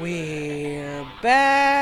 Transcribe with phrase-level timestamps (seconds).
[0.00, 1.77] We're back.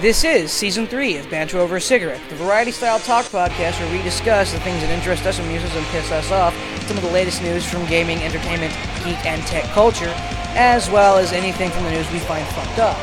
[0.00, 3.90] This is season three of Banter Over a Cigarette, the variety style talk podcast where
[3.90, 6.54] we discuss the things that interest us, amuse us, and piss us off,
[6.86, 8.72] some of the latest news from gaming, entertainment,
[9.02, 10.14] geek, and tech culture,
[10.54, 12.96] as well as anything from the news we find fucked up.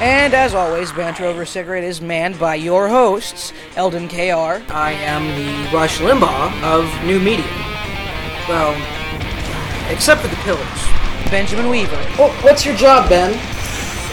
[0.00, 4.64] And as always, Banter Over a Cigarette is manned by your hosts, Eldon KR.
[4.72, 7.44] I am the Rush Limbaugh of new media.
[8.48, 8.72] Well,
[9.92, 11.30] except for the pillars.
[11.30, 12.00] Benjamin Weaver.
[12.18, 13.53] Oh, what's your job, Ben?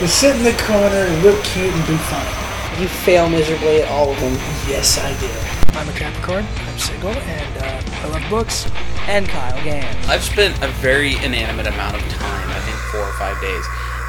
[0.02, 2.82] To sit in the corner and look cute and be funny.
[2.82, 4.34] You fail miserably at all of them.
[4.68, 5.78] Yes, I do.
[5.78, 6.44] I'm a Capricorn.
[6.58, 8.66] I'm single, and uh, I love books.
[9.06, 10.08] And Kyle Gans.
[10.08, 13.64] I've spent a very inanimate amount of time, I think four or five days,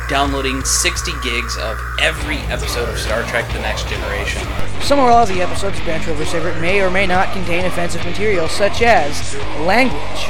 [0.08, 4.41] downloading 60 gigs of every episode of Star Trek The Next Generation.
[4.80, 7.67] Some or all of the episodes of Banter Over Cigarette may or may not contain
[7.67, 10.24] offensive material, such as language.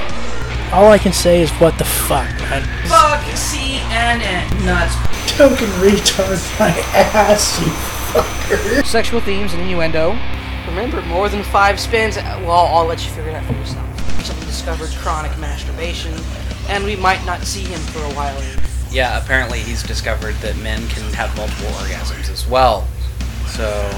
[0.73, 2.27] All I can say is what the fuck.
[2.51, 4.65] I, Fuck CNN.
[4.65, 5.12] Nuts.
[5.37, 7.67] Token retard my ass, you
[8.13, 8.85] fucker.
[8.85, 10.11] Sexual themes and innuendo.
[10.69, 12.17] Remember, more than five spins.
[12.17, 14.25] Well, I'll let you figure it out for yourself.
[14.25, 16.15] Someone discovered chronic masturbation,
[16.69, 18.39] and we might not see him for a while.
[18.91, 22.87] Yeah, apparently he's discovered that men can have multiple orgasms as well.
[23.47, 23.91] So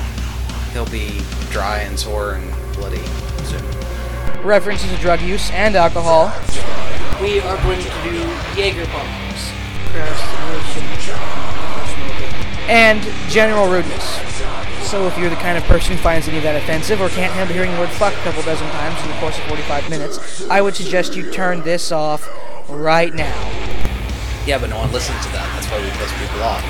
[0.73, 3.05] he'll be dry and sore and bloody
[3.43, 3.65] soon.
[4.45, 6.33] References to drug use and alcohol.
[7.21, 8.23] We are going to do
[8.57, 9.24] Jaeger bombs.
[12.69, 14.05] And general rudeness.
[14.89, 17.33] So if you're the kind of person who finds any of that offensive or can't
[17.33, 20.49] handle hearing the word fuck a couple dozen times in the course of 45 minutes,
[20.49, 22.29] I would suggest you turn this off
[22.69, 23.35] right now.
[24.47, 25.49] Yeah, but no one listens to that.
[25.55, 26.63] That's why we piss people off.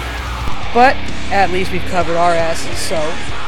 [0.72, 0.96] But
[1.32, 2.96] at least we've covered our asses, so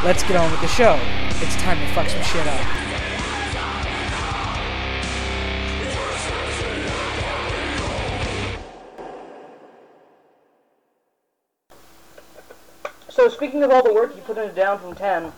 [0.04, 0.98] let's get on with the show.
[1.42, 2.85] It's time to fuck some shit up.
[13.26, 15.32] So, speaking of all the work you put into Down from 10,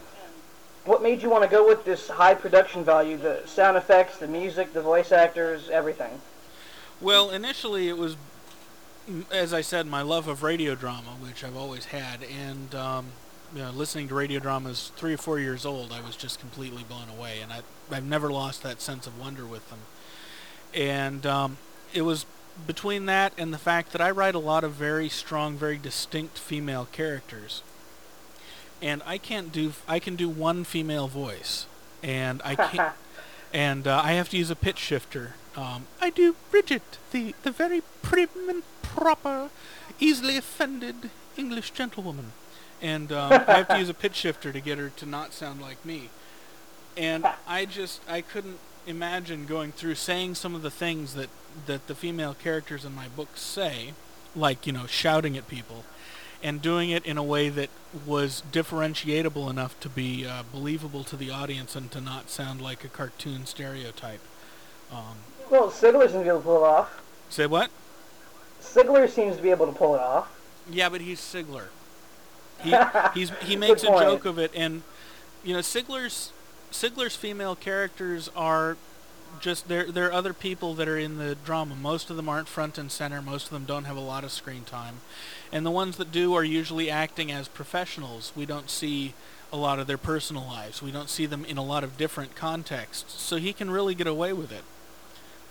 [0.84, 3.16] what made you want to go with this high production value?
[3.16, 6.20] The sound effects, the music, the voice actors, everything.
[7.00, 8.18] Well, initially it was,
[9.32, 13.06] as I said, my love of radio drama, which I've always had, and um,
[13.54, 16.84] you know, listening to radio dramas three or four years old, I was just completely
[16.86, 17.60] blown away, and I,
[17.90, 19.78] I've never lost that sense of wonder with them.
[20.74, 21.56] And um,
[21.94, 22.26] it was
[22.66, 26.36] between that and the fact that I write a lot of very strong, very distinct
[26.36, 27.62] female characters,
[28.80, 31.66] and I can't do, I can do one female voice,
[32.02, 32.92] and I can't
[33.52, 35.34] and uh, I have to use a pitch shifter.
[35.56, 39.50] Um, I do Bridget, the the very prim and proper,
[39.98, 42.32] easily offended English gentlewoman,
[42.80, 45.60] and um, I have to use a pitch shifter to get her to not sound
[45.60, 46.10] like me.
[46.96, 51.28] And I just I couldn't imagine going through saying some of the things that
[51.66, 53.94] that the female characters in my books say,
[54.36, 55.84] like you know shouting at people,
[56.42, 57.70] and doing it in a way that
[58.06, 62.84] was differentiatable enough to be uh, believable to the audience and to not sound like
[62.84, 64.20] a cartoon stereotype.
[64.92, 65.16] Um,
[65.50, 67.02] Well, Sigler seems to be able to pull it off.
[67.28, 67.70] say what?
[68.60, 70.34] Sigler seems to be able to pull it off.
[70.70, 71.66] Yeah, but he's Sigler.
[72.62, 72.74] He
[73.14, 74.82] he's he makes a joke of it, and
[75.44, 76.32] you know Sigler's
[76.70, 78.76] Sigler's female characters are
[79.40, 79.90] just there.
[79.90, 81.74] There are other people that are in the drama.
[81.74, 83.20] Most of them aren't front and center.
[83.22, 84.96] Most of them don't have a lot of screen time,
[85.52, 88.32] and the ones that do are usually acting as professionals.
[88.36, 89.14] We don't see
[89.52, 90.82] a lot of their personal lives.
[90.82, 93.20] We don't see them in a lot of different contexts.
[93.20, 94.64] So he can really get away with it.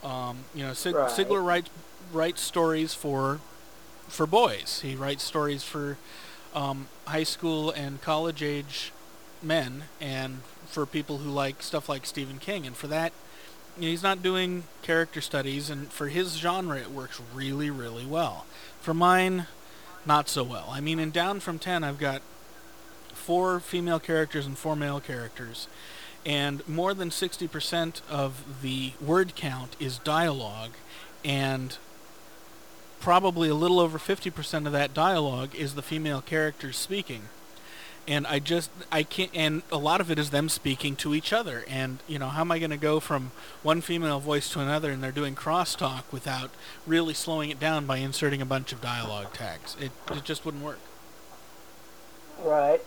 [0.03, 1.09] Um, you know, Sig- Right.
[1.09, 1.69] Sigler writes
[2.13, 3.39] writes stories for
[4.07, 4.81] for boys.
[4.81, 5.97] He writes stories for
[6.53, 8.91] um, high school and college age
[9.41, 12.65] men, and for people who like stuff like Stephen King.
[12.67, 13.11] And for that,
[13.77, 18.05] you know, he's not doing character studies, and for his genre, it works really, really
[18.05, 18.45] well.
[18.81, 19.47] For mine,
[20.05, 20.67] not so well.
[20.71, 22.21] I mean, in Down from Ten, I've got
[23.13, 25.67] four female characters and four male characters,
[26.25, 30.71] and more than 60% of the word count is dialogue,
[31.23, 31.77] and
[32.99, 37.23] probably a little over 50% of that dialogue is the female characters speaking.
[38.07, 41.33] And I just, I can't, and a lot of it is them speaking to each
[41.33, 41.65] other.
[41.67, 43.31] And, you know, how am I going to go from
[43.63, 46.51] one female voice to another and they're doing crosstalk without
[46.85, 49.75] really slowing it down by inserting a bunch of dialogue tags?
[49.79, 50.79] It, it just wouldn't work.
[52.41, 52.79] Right.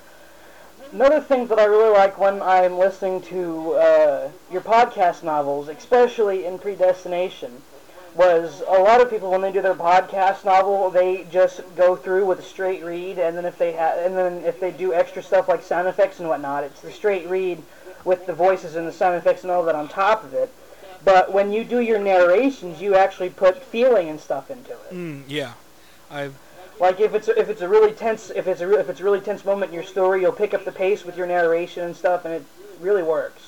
[0.92, 6.46] Another thing that I really like when I'm listening to uh, your podcast novels, especially
[6.46, 7.62] in Predestination,
[8.14, 12.26] was a lot of people when they do their podcast novel, they just go through
[12.26, 15.22] with a straight read, and then if they ha- and then if they do extra
[15.22, 17.62] stuff like sound effects and whatnot, it's the straight read
[18.04, 20.52] with the voices and the sound effects and all that on top of it.
[21.04, 24.90] But when you do your narrations, you actually put feeling and stuff into it.
[24.92, 25.52] Mm, yeah,
[26.10, 26.34] I've
[26.78, 29.04] Like if it's if it's a really tense if it's a re- if it's a
[29.04, 31.96] really tense moment in your story, you'll pick up the pace with your narration and
[31.96, 32.44] stuff, and it
[32.80, 33.42] really works.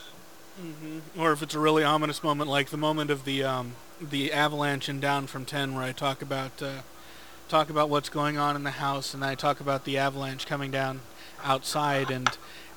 [1.19, 3.73] or if it's a really ominous moment, like the moment of the um,
[4.11, 6.83] the avalanche and Down from Ten, where I talk about uh,
[7.49, 10.71] talk about what's going on in the house, and I talk about the avalanche coming
[10.71, 11.01] down
[11.45, 12.31] outside, and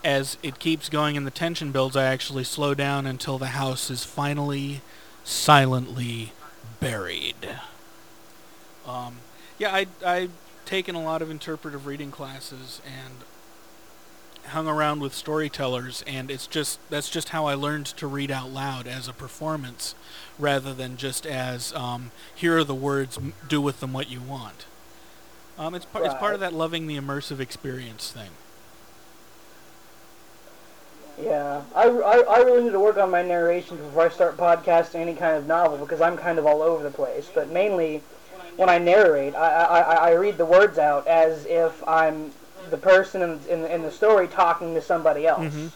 [0.04, 3.89] as it keeps going and the tension builds, I actually slow down until the house
[3.89, 4.81] is finally
[5.24, 6.33] silently
[6.80, 7.50] buried.
[8.88, 9.18] Um,
[9.57, 10.30] yeah, I I
[10.66, 13.16] taken a lot of interpretive reading classes and
[14.47, 18.50] hung around with storytellers and it's just that's just how I learned to read out
[18.51, 19.95] loud as a performance
[20.39, 24.65] rather than just as um, here are the words do with them what you want.
[25.57, 28.30] Um, it's, par- it's part of that loving the immersive experience thing.
[31.21, 34.95] Yeah, I, I, I really need to work on my narration before I start podcasting
[34.95, 37.30] any kind of novel because I'm kind of all over the place.
[37.33, 38.01] But mainly,
[38.57, 42.31] when I narrate, I, I- I read the words out as if I'm
[42.70, 45.54] the person in, in, in the story talking to somebody else.
[45.54, 45.72] Mhm.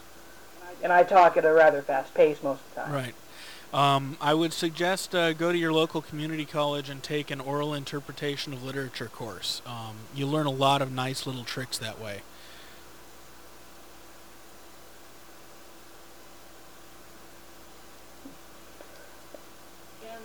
[0.82, 2.94] And I talk at a rather fast pace most of the time.
[2.94, 3.16] right
[3.72, 7.74] um, I would suggest uh, go to your local community college and take an oral
[7.74, 12.22] interpretation of literature course um, you learn a lot of nice little tricks that way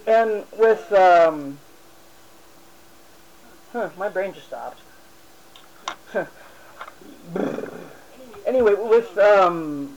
[0.07, 1.59] And with, um,
[3.73, 4.81] huh, my brain just stopped.
[8.55, 9.97] Anyway, with, um,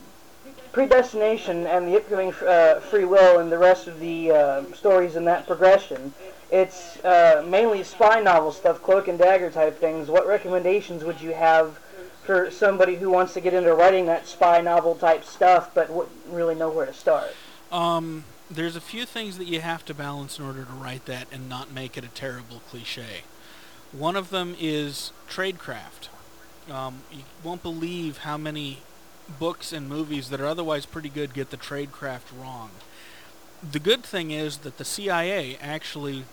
[0.71, 5.25] predestination and the upcoming uh, free will and the rest of the uh, stories in
[5.25, 6.13] that progression,
[6.51, 10.07] it's uh, mainly spy novel stuff, cloak and dagger type things.
[10.09, 11.79] What recommendations would you have
[12.23, 16.15] for somebody who wants to get into writing that spy novel type stuff but wouldn't
[16.29, 17.33] really know where to start?
[17.71, 21.27] Um, there's a few things that you have to balance in order to write that
[21.31, 23.23] and not make it a terrible cliche.
[23.91, 26.09] One of them is tradecraft.
[26.71, 28.79] Um, you won't believe how many
[29.39, 32.71] books and movies that are otherwise pretty good get the tradecraft wrong.
[33.69, 36.25] The good thing is that the CIA actually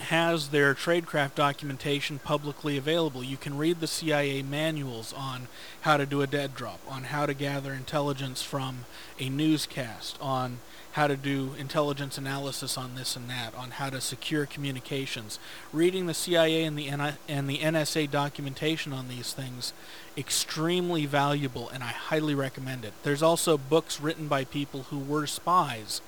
[0.00, 3.22] has their tradecraft documentation publicly available.
[3.22, 5.48] You can read the CIA manuals on
[5.82, 8.86] how to do a dead drop, on how to gather intelligence from
[9.18, 10.58] a newscast, on
[10.92, 15.38] how to do intelligence analysis on this and that, on how to secure communications.
[15.72, 19.72] Reading the CIA and the N- and the NSA documentation on these things
[20.16, 22.92] extremely valuable and I highly recommend it.
[23.04, 26.00] There's also books written by people who were spies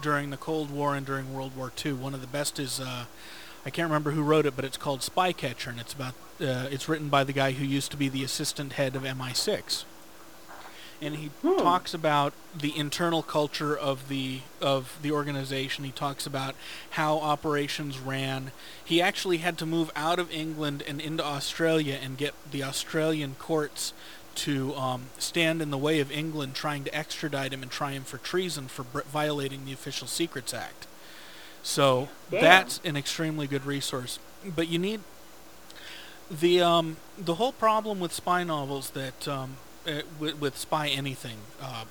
[0.00, 1.94] during the Cold War and during World War II.
[1.94, 3.04] One of the best is uh,
[3.64, 6.88] I can't remember who wrote it, but it's called Spycatcher, and it's about uh, it's
[6.88, 9.84] written by the guy who used to be the assistant head of MI6,
[11.02, 15.84] and he talks about the internal culture of the of the organization.
[15.84, 16.54] He talks about
[16.90, 18.50] how operations ran.
[18.82, 23.34] He actually had to move out of England and into Australia and get the Australian
[23.38, 23.92] courts
[24.46, 28.04] to um, stand in the way of England trying to extradite him and try him
[28.04, 30.86] for treason for br- violating the Official Secrets Act.
[31.62, 32.40] So Damn.
[32.40, 34.18] that's an extremely good resource.
[34.44, 35.00] But you need
[36.30, 39.56] the um, the whole problem with spy novels that um,
[39.86, 41.84] uh, with, with spy anything, uh,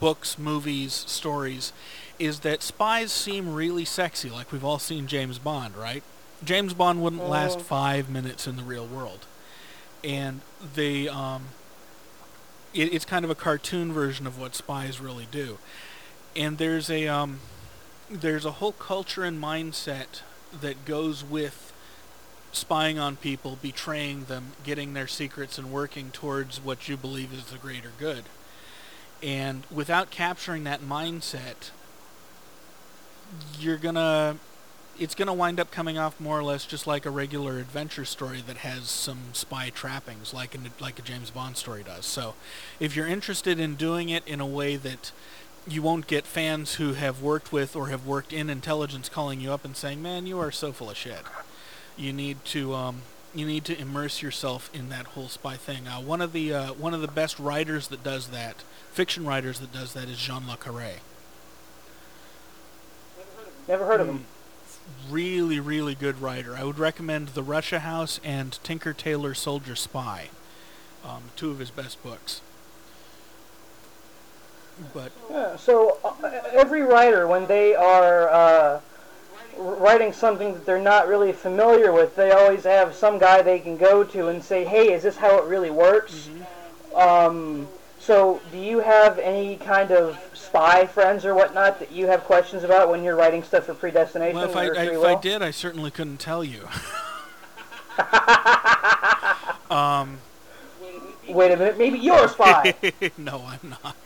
[0.00, 1.72] books, movies, stories,
[2.18, 4.28] is that spies seem really sexy.
[4.30, 6.02] Like we've all seen James Bond, right?
[6.44, 7.62] James Bond wouldn't last Mhm.
[7.62, 9.26] five minutes in the real world,
[10.04, 10.40] and
[10.74, 11.44] they um,
[12.74, 15.58] it, it's kind of a cartoon version of what spies really do.
[16.36, 17.40] And there's a um,
[18.10, 20.22] there's a whole culture and mindset
[20.60, 21.72] that goes with
[22.52, 27.46] spying on people, betraying them, getting their secrets, and working towards what you believe is
[27.46, 28.24] the greater good.
[29.22, 31.70] And without capturing that mindset,
[33.58, 34.36] you're gonna
[34.98, 38.42] it's gonna wind up coming off more or less just like a regular adventure story
[38.46, 42.04] that has some spy trappings, like in, like a James Bond story does.
[42.06, 42.34] So,
[42.80, 45.12] if you're interested in doing it in a way that
[45.66, 49.52] you won't get fans who have worked with or have worked in intelligence calling you
[49.52, 51.22] up and saying, "Man, you are so full of shit."
[51.96, 53.02] You need to um,
[53.34, 55.86] you need to immerse yourself in that whole spy thing.
[55.86, 58.62] Uh, one of the uh, one of the best writers that does that,
[58.92, 60.94] fiction writers that does that, is John le Carré.
[63.68, 64.24] Never heard of him.
[65.10, 66.54] Really, really good writer.
[66.56, 70.28] I would recommend The Russia House and Tinker Tailor Soldier Spy.
[71.04, 72.40] um, two of his best books.
[74.92, 78.80] But Yeah, so uh, every writer, when they are uh,
[79.56, 83.76] writing something that they're not really familiar with, they always have some guy they can
[83.76, 86.28] go to and say, "Hey, is this how it really works?"
[86.94, 87.66] Um,
[87.98, 90.16] so, do you have any kind of
[90.48, 94.36] spy friends or whatnot that you have questions about when you're writing stuff for Predestination
[94.36, 96.68] well, if I, I if I did, I certainly couldn't tell you.
[99.70, 100.18] um,
[101.28, 102.74] Wait a minute, maybe you're a spy.
[103.18, 103.96] no, I'm not.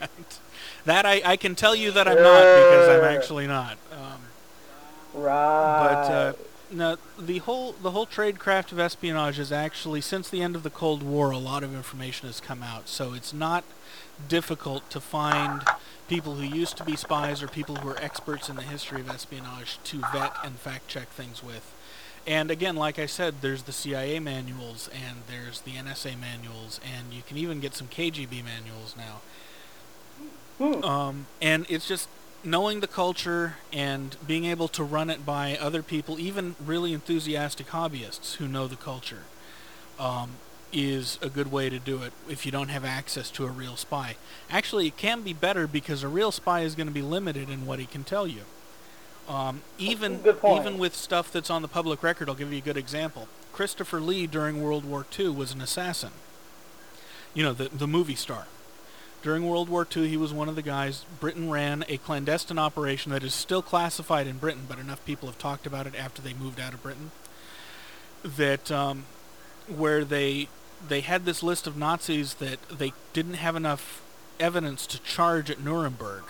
[0.85, 3.79] That I, I can tell you that I'm not because I'm actually not.
[3.93, 5.89] Um, right.
[5.89, 6.33] but uh,
[6.73, 10.71] no, the whole the whole tradecraft of espionage is actually since the end of the
[10.71, 12.89] Cold War, a lot of information has come out.
[12.89, 13.63] So it's not
[14.29, 15.63] difficult to find
[16.09, 19.09] people who used to be spies or people who are experts in the history of
[19.09, 21.75] espionage to vet and fact check things with.
[22.27, 27.13] And again, like I said, there's the CIA manuals and there's the NSA manuals, and
[27.13, 29.21] you can even get some KGB manuals now.
[30.59, 30.85] Hmm.
[30.85, 32.09] Um, and it's just
[32.45, 37.69] knowing the culture and being able to run it by other people, even really enthusiastic
[37.69, 39.25] hobbyists who know the culture,
[39.99, 40.37] um,
[40.73, 43.77] is a good way to do it if you don't have access to a real
[43.77, 44.17] spy.
[44.51, 47.67] Actually, it can be better because a real spy is going to be limited in
[47.67, 48.43] what he can tell you.
[49.29, 52.77] Um, even even with stuff that's on the public record, I'll give you a good
[52.77, 53.29] example.
[53.53, 56.11] Christopher Lee during World War II was an assassin.
[57.33, 58.47] You know, the the movie star.
[59.23, 61.05] During World War II, he was one of the guys.
[61.21, 65.39] Britain ran a clandestine operation that is still classified in Britain, but enough people have
[65.39, 67.13] talked about it after they moved out of Britain.
[68.25, 69.05] That um,
[69.69, 70.49] where they
[70.87, 74.03] they had this list of Nazis that they didn't have enough
[74.41, 76.25] evidence to charge at Nuremberg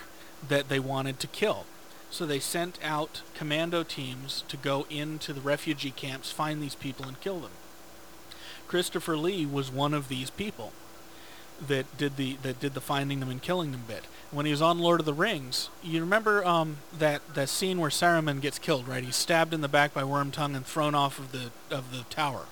[0.46, 1.64] that they wanted to kill.
[2.10, 7.06] So they sent out commando teams to go into the refugee camps, find these people,
[7.06, 7.52] and kill them.
[8.68, 10.72] Christopher Lee was one of these people
[11.66, 14.04] that did the that did the finding them and killing them bit.
[14.30, 17.90] When he was on Lord of the Rings, you remember um, that that scene where
[17.90, 19.04] Saruman gets killed, right?
[19.04, 22.46] He's stabbed in the back by Wormtongue and thrown off of the of the tower.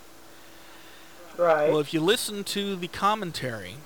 [1.40, 1.70] Right.
[1.70, 3.76] Well, if you listen to the commentary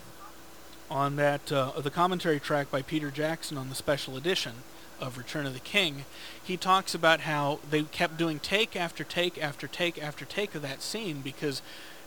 [0.91, 4.53] on that, uh, the commentary track by Peter Jackson on the special edition
[5.01, 6.05] of Return of the King,
[6.43, 10.63] he talks about how they kept doing take after take after take after take of
[10.63, 11.63] that scene because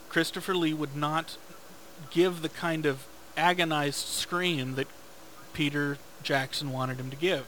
[0.09, 1.37] Christopher Lee would not
[2.11, 4.87] give the kind of agonized scream that
[5.53, 7.45] Peter Jackson wanted him to give.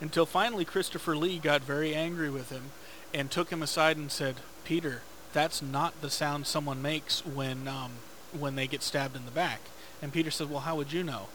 [0.00, 2.70] Until finally Christopher Lee got very angry with him
[3.12, 7.92] and took him aside and said, Peter, that's not the sound someone makes when um,
[8.38, 9.60] when they get stabbed in the back.
[10.02, 11.28] And Peter said, Well, how would you know?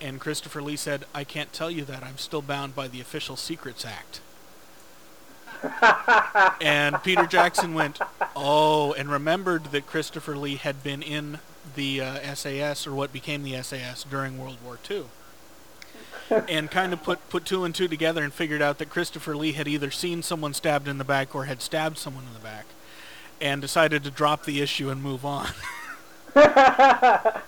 [0.00, 2.02] And Christopher Lee said, I can't tell you that.
[2.02, 4.20] I'm still bound by the Official Secrets Act.
[6.60, 8.00] and Peter Jackson went,
[8.36, 11.38] Oh, and remembered that Christopher Lee had been in
[11.74, 15.04] the uh, SAS, or what became the SAS, during World War II.
[16.48, 19.52] and kind of put, put two and two together and figured out that Christopher Lee
[19.52, 22.66] had either seen someone stabbed in the back or had stabbed someone in the back
[23.44, 25.50] and decided to drop the issue and move on.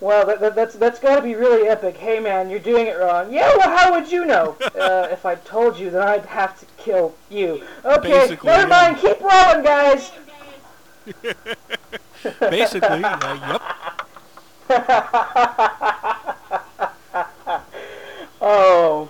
[0.00, 1.96] Well, that, that, that's that's got to be really epic.
[1.96, 3.32] Hey, man, you're doing it wrong.
[3.32, 4.56] Yeah, well, how would you know?
[4.76, 7.62] uh, if I told you, then I'd have to kill you.
[7.84, 8.90] Okay, Basically, never yeah.
[8.90, 8.96] mind.
[8.96, 10.10] Keep rolling, guys.
[12.50, 13.62] Basically, uh, yep.
[18.40, 19.08] Oh.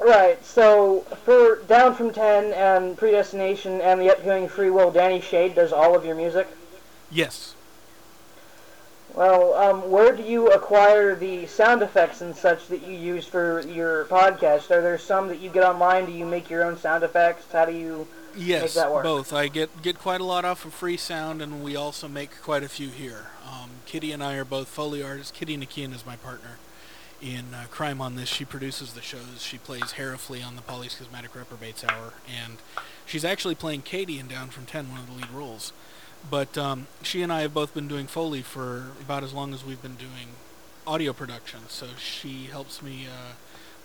[0.00, 5.54] Right, so for Down from 10 and Predestination and the upcoming Free Will, Danny Shade
[5.54, 6.48] does all of your music?
[7.10, 7.54] Yes.
[9.14, 13.60] Well, um, where do you acquire the sound effects and such that you use for
[13.60, 14.70] your podcast?
[14.70, 16.06] Are there some that you get online?
[16.06, 17.44] Do you make your own sound effects?
[17.52, 18.06] How do you...
[18.34, 19.02] Yes, that work.
[19.02, 19.32] both.
[19.32, 22.68] I get get quite a lot off of Freesound, and we also make quite a
[22.68, 23.26] few here.
[23.44, 25.32] Um, Kitty and I are both Foley artists.
[25.36, 26.58] Kitty Nakian is my partner
[27.22, 28.28] in uh, Crime on This.
[28.28, 29.40] She produces the shows.
[29.42, 32.58] She plays Herifley on the Polly's Cosmetic Reprobates Hour, and
[33.06, 35.72] she's actually playing Katie in Down from Ten, one of the lead roles.
[36.28, 39.64] But um, she and I have both been doing Foley for about as long as
[39.64, 40.34] we've been doing
[40.86, 41.60] audio production.
[41.68, 43.34] So she helps me uh,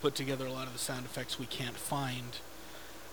[0.01, 2.37] put together a lot of the sound effects we can't find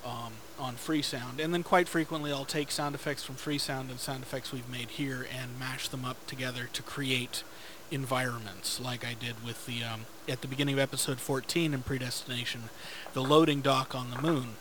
[0.04, 1.38] um, on Freesound.
[1.38, 4.90] And then quite frequently I'll take sound effects from Freesound and sound effects we've made
[4.90, 7.44] here and mash them up together to create
[7.92, 12.64] environments like I did with the um, at the beginning of episode 14 in Predestination,
[13.12, 14.54] the loading dock on the moon,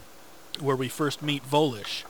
[0.59, 2.03] where we first meet Volish.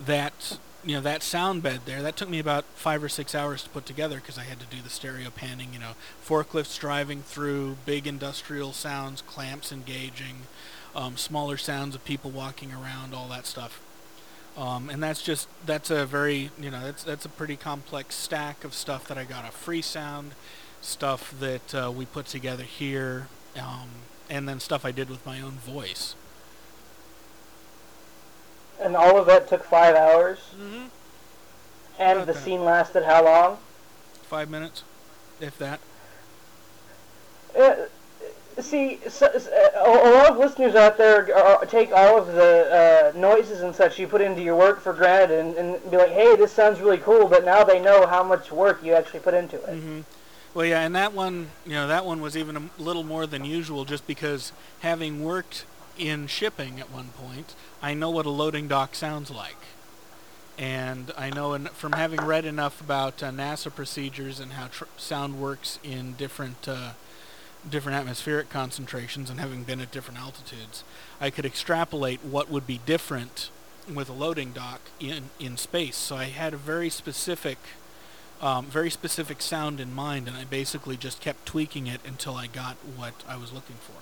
[0.00, 3.64] That you know that sound bed there that took me about five or six hours
[3.64, 5.72] to put together because I had to do the stereo panning.
[5.72, 5.92] You know,
[6.24, 10.46] forklifts driving through, big industrial sounds, clamps engaging,
[10.94, 13.80] um, smaller sounds of people walking around, all that stuff.
[14.58, 18.64] Um, and that's just that's a very you know that's that's a pretty complex stack
[18.64, 20.30] of stuff that I got a Freesound,
[20.80, 23.88] stuff that uh, we put together here, um,
[24.30, 26.14] and then stuff I did with my own voice.
[28.80, 30.38] And all of that took five hours.
[30.54, 30.86] Mm-hmm.
[31.98, 33.58] And the scene lasted how long?
[34.22, 34.84] Five minutes,
[35.40, 35.80] if that.
[37.58, 37.74] Uh,
[38.60, 43.74] see, a lot of listeners out there are, take all of the uh, noises and
[43.74, 46.80] such you put into your work for granted and, and be like, hey, this sounds
[46.80, 49.80] really cool, but now they know how much work you actually put into it.
[49.80, 50.00] hmm
[50.58, 53.44] Well, yeah, and that one, you know, that one was even a little more than
[53.44, 54.50] usual, just because
[54.80, 55.64] having worked
[55.96, 59.54] in shipping at one point, I know what a loading dock sounds like,
[60.58, 64.86] and I know en- from having read enough about uh, NASA procedures and how tr-
[64.96, 66.94] sound works in different uh,
[67.70, 70.82] different atmospheric concentrations, and having been at different altitudes,
[71.20, 73.50] I could extrapolate what would be different
[73.94, 75.94] with a loading dock in in space.
[75.96, 77.58] So I had a very specific
[78.40, 82.46] um, very specific sound in mind, and I basically just kept tweaking it until I
[82.46, 83.94] got what I was looking for.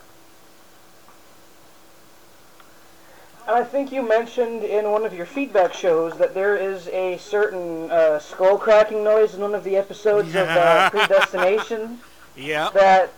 [3.49, 7.17] And I think you mentioned in one of your feedback shows that there is a
[7.19, 12.01] certain uh, skull cracking noise in one of the episodes of uh, Predestination
[12.37, 12.71] Yeah.
[12.75, 13.13] that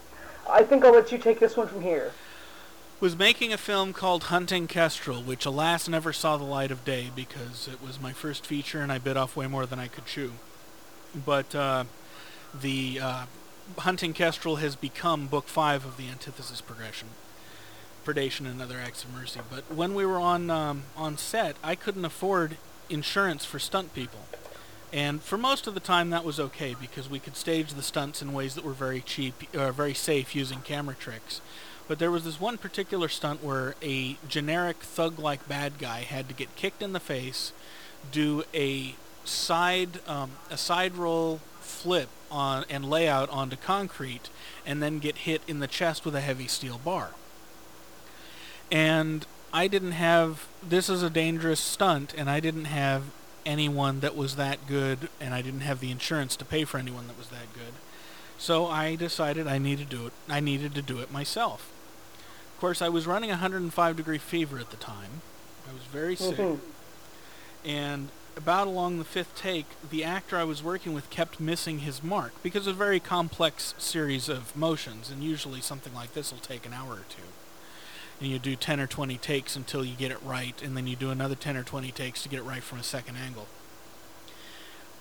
[0.49, 2.13] I think I'll let you take this one from here.
[3.01, 7.11] Was making a film called Hunting Kestrel, which alas never saw the light of day
[7.15, 10.05] because it was my first feature and I bit off way more than I could
[10.05, 10.33] chew.
[11.15, 11.85] But uh,
[12.55, 13.27] the uh,
[13.79, 17.09] Hunting Kestrel has become book five of the Antithesis progression.
[18.05, 19.41] Predation and Other Acts of Mercy.
[19.51, 22.57] But when we were on um, on set, I couldn't afford
[22.89, 24.21] insurance for stunt people.
[24.93, 28.23] And for most of the time, that was okay because we could stage the stunts
[28.23, 31.43] in ways that were very cheap, uh, very safe using camera tricks.
[31.87, 36.35] But there was this one particular stunt where a generic thug-like bad guy had to
[36.35, 37.53] get kicked in the face,
[38.11, 38.95] do a
[39.29, 44.31] side um, a side roll flip on and layout onto concrete,
[44.67, 47.11] and then get hit in the chest with a heavy steel bar.
[48.71, 53.05] And I didn't have this is a dangerous stunt, and I didn't have
[53.47, 57.07] anyone that was that good, and I didn't have the insurance to pay for anyone
[57.07, 57.73] that was that good.
[58.37, 60.13] So I decided I needed to do it.
[60.29, 61.71] I needed to do it myself.
[62.55, 65.23] Of course, I was running 105 degree fever at the time.
[65.69, 66.59] I was very sick, Mhm.
[67.65, 72.03] and about along the fifth take, the actor I was working with kept missing his
[72.03, 76.39] mark because of a very complex series of motions, and usually something like this will
[76.39, 77.23] take an hour or two.
[78.21, 80.97] And you do 10 or 20 takes until you get it right, and then you
[80.97, 83.47] do another 10 or 20 takes to get it right from a second angle.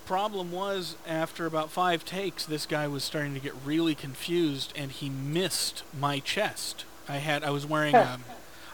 [0.04, 4.90] Problem was, after about five takes, this guy was starting to get really confused, and
[4.90, 6.84] he missed my chest.
[7.08, 8.24] I had, I was wearing, um,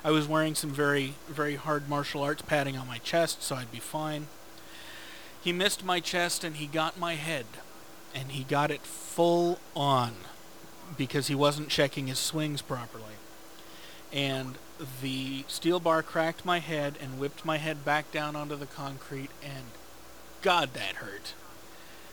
[0.02, 3.70] I was wearing some very, very hard martial arts padding on my chest, so I'd
[3.70, 4.26] be fine.
[5.44, 7.44] He missed my chest, and he got my head,
[8.14, 10.14] and he got it full on,
[10.96, 13.04] because he wasn't checking his swings properly.
[14.10, 14.54] And
[15.02, 19.30] the steel bar cracked my head and whipped my head back down onto the concrete
[19.42, 19.66] and
[20.40, 21.34] god that hurt.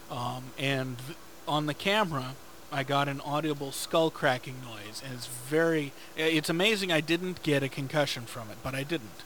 [0.10, 1.18] Um, and th-
[1.48, 2.36] on the camera
[2.72, 5.02] i got an audible skull cracking noise.
[5.04, 9.24] And it's very it's amazing i didn't get a concussion from it but i didn't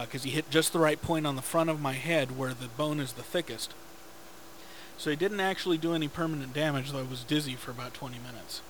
[0.00, 2.68] because he hit just the right point on the front of my head where the
[2.76, 3.74] bone is the thickest
[4.96, 8.16] so he didn't actually do any permanent damage though i was dizzy for about 20
[8.18, 8.60] minutes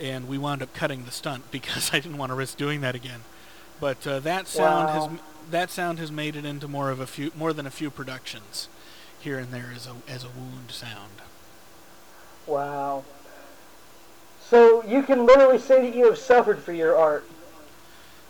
[0.00, 2.94] and we wound up cutting the stunt because I didn't want to risk doing that
[2.94, 3.20] again.
[3.80, 5.08] But uh, that sound Wow.
[5.08, 5.20] has
[5.50, 8.68] that sound has made it into more of a few more than a few productions
[9.20, 11.22] here and there as a as a wound sound.
[12.46, 13.04] Wow.
[14.48, 17.24] So you can literally say that you have suffered for your art.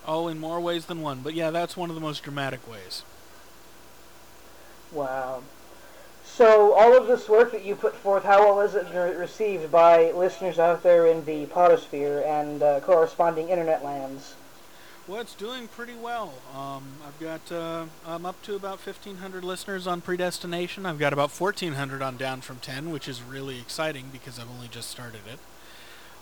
[0.07, 1.21] Oh, in more ways than one.
[1.21, 3.03] But yeah, that's one of the most dramatic ways.
[4.91, 5.43] Wow.
[6.25, 9.71] So all of this work that you put forth, how well is it re- received
[9.71, 14.35] by listeners out there in the podosphere and uh, corresponding internet lands?
[15.09, 16.33] Well, it's doing pretty well.
[16.57, 20.87] Um, I've got uh, I'm up to about 1,500 listeners on Predestination.
[20.87, 24.69] I've got about 1,400 on Down from 10, which is really exciting because I've only
[24.69, 25.41] just started it.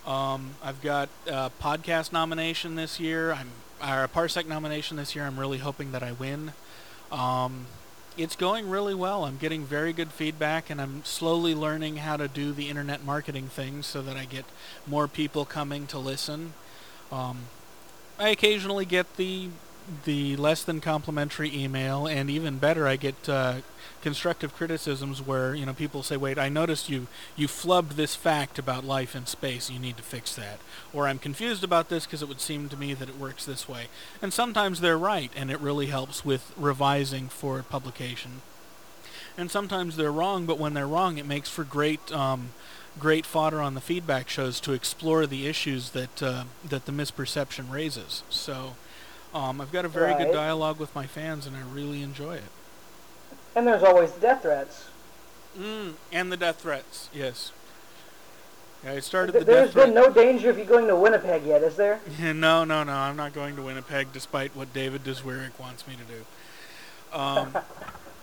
[0.06, 3.32] Um, I've got a podcast nomination this year.
[3.32, 3.48] I'm
[3.82, 5.24] or a Parsec nomination this year.
[5.24, 6.52] I'm really hoping that I win.
[7.10, 7.66] Um,
[8.16, 9.24] it's going really well.
[9.24, 13.48] I'm getting very good feedback, and I'm slowly learning how to do the internet marketing
[13.48, 14.44] thing so that I get
[14.86, 16.52] more people coming to listen.
[17.10, 17.44] Um,
[18.18, 19.48] I occasionally get the
[20.04, 23.56] the less than complimentary email, and even better, I get uh,
[24.02, 28.58] constructive criticisms where you know people say, "Wait, I noticed you you flubbed this fact
[28.58, 29.70] about life in space.
[29.70, 30.60] You need to fix that."
[30.92, 33.68] Or I'm confused about this because it would seem to me that it works this
[33.68, 33.88] way.
[34.22, 38.42] And sometimes they're right, and it really helps with revising for publication.
[39.36, 42.50] And sometimes they're wrong, but when they're wrong, it makes for great um,
[42.98, 47.70] great fodder on the feedback shows to explore the issues that uh, that the misperception
[47.70, 48.22] raises.
[48.30, 48.74] So.
[49.34, 50.18] Um, I've got a very Right.
[50.26, 52.50] good dialogue with my fans, and I really enjoy it.
[53.54, 54.84] And there's always death threats.
[55.58, 57.52] Mm, and the death threats, yes.
[58.84, 61.62] Yeah, I started Th- the There's been no danger of you going to Winnipeg yet,
[61.62, 62.00] is there?
[62.20, 62.92] Yeah, no, no, no.
[62.92, 67.18] I'm not going to Winnipeg, despite what David Deswerick wants me to do.
[67.18, 67.56] Um,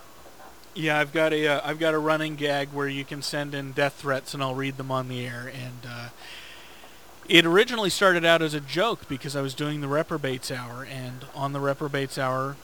[0.74, 3.72] yeah, I've got a uh, I've got a running gag where you can send in
[3.74, 5.52] death threats, and I'll read them on the air.
[5.54, 6.10] And uh,
[7.30, 11.26] it originally started out as a joke because I was doing the Reprobates Hour, and
[11.36, 12.56] on the Reprobates Hour,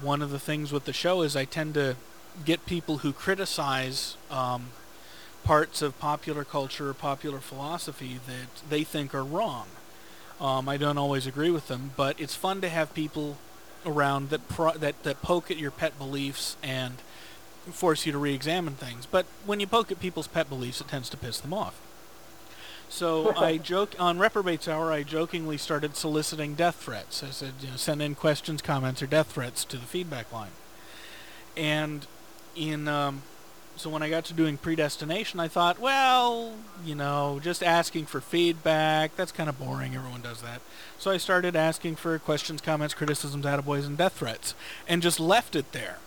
[0.00, 1.96] one of the things with the show is I tend to
[2.44, 4.66] get people who criticize um,
[5.44, 9.66] parts of popular culture or popular philosophy that they think are wrong.
[10.40, 13.38] Um, I don't always agree with them, but it's fun to have people
[13.86, 16.96] around that pro- that that poke at your pet beliefs and
[17.70, 19.06] force you to re-examine things.
[19.06, 21.80] But when you poke at people's pet beliefs, it tends to piss them off.
[22.88, 24.92] So I joke on Reprobates Hour.
[24.92, 27.22] I jokingly started soliciting death threats.
[27.22, 30.52] I said, you know, send in questions, comments, or death threats to the feedback line.
[31.56, 32.06] And
[32.54, 33.22] in um,
[33.76, 38.22] so when I got to doing predestination, I thought, well, you know, just asking for
[38.22, 39.94] feedback, that's kind of boring.
[39.94, 40.62] Everyone does that.
[40.98, 44.54] So I started asking for questions, comments, criticisms, attaboys, and death threats,
[44.88, 45.98] and just left it there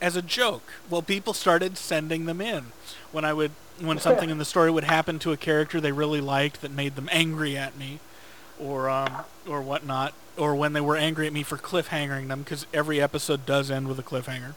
[0.00, 0.72] as a joke.
[0.88, 2.66] Well, people started sending them in
[3.12, 6.20] when I would when something in the story would happen to a character they really
[6.20, 7.98] liked that made them angry at me,
[8.58, 12.66] or um, or whatnot, or when they were angry at me for cliffhangering them because
[12.74, 14.54] every episode does end with a cliffhanger.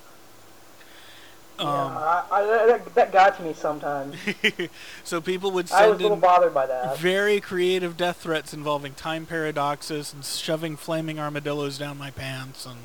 [1.59, 4.15] yeah, Um, I, I, that, that got to me sometimes.
[5.03, 6.97] so people would I was send a little bothered by that.
[6.97, 12.77] very creative death threats involving time paradoxes and shoving flaming armadillos down my pants and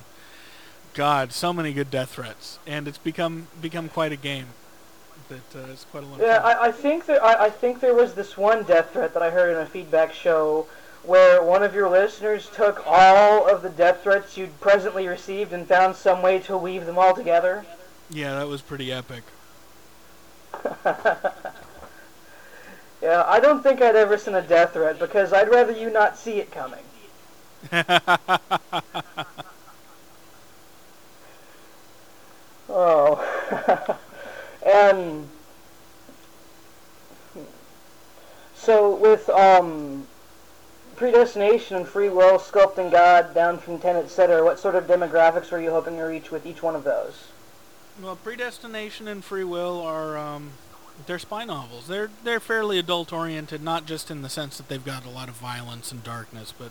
[0.95, 4.47] God, so many good death threats, and it's become become quite a game.
[5.29, 6.21] That uh, it's quite a lot.
[6.21, 6.41] Yeah.
[6.43, 9.31] I, I think that I, I think there was this one death threat that I
[9.31, 10.67] heard in a feedback show
[11.05, 15.67] where one of your listeners took all of the death threats you'd presently received and
[15.67, 17.65] found some way to weave them all together.
[18.11, 19.23] yeah, that was pretty epic.
[23.01, 26.19] Yeah, I don't think I'd ever send a death threat because I'd rather you not
[26.19, 26.83] see it coming.
[32.71, 33.97] Oh.
[34.65, 35.29] and
[38.55, 40.07] so with um
[40.99, 45.61] predestination and free will, sculpting God, down from ten, etc., what sort of demographics were
[45.61, 47.29] you hoping to reach with each one of those?
[48.03, 50.51] Well, predestination and free will are um,
[51.07, 51.87] they're spy novels.
[51.87, 55.29] They're they're fairly adult oriented, not just in the sense that they've got a lot
[55.29, 56.71] of violence and darkness, but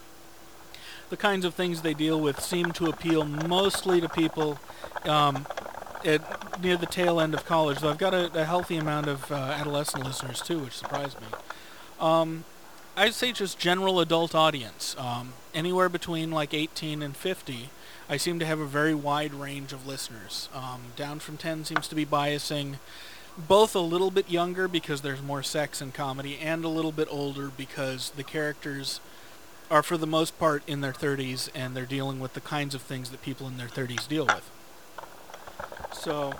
[1.09, 4.59] the kinds of things they deal with seem to appeal mostly to people
[5.05, 5.47] um,
[6.05, 7.79] at near the tail end of college.
[7.79, 11.27] Though I've got a, a healthy amount of uh, adolescent listeners too, which surprised me.
[11.99, 12.43] Um,
[12.95, 17.69] I'd say just general adult audience, um, anywhere between like 18 and 50.
[18.09, 20.49] I seem to have a very wide range of listeners.
[20.53, 22.77] Um, Down from 10 seems to be biasing
[23.37, 27.07] both a little bit younger because there's more sex in comedy, and a little bit
[27.11, 28.99] older because the characters
[29.69, 32.81] are for the most part in their 30s and they're dealing with the kinds of
[32.81, 34.49] things that people in their 30s deal with.
[35.99, 36.33] So,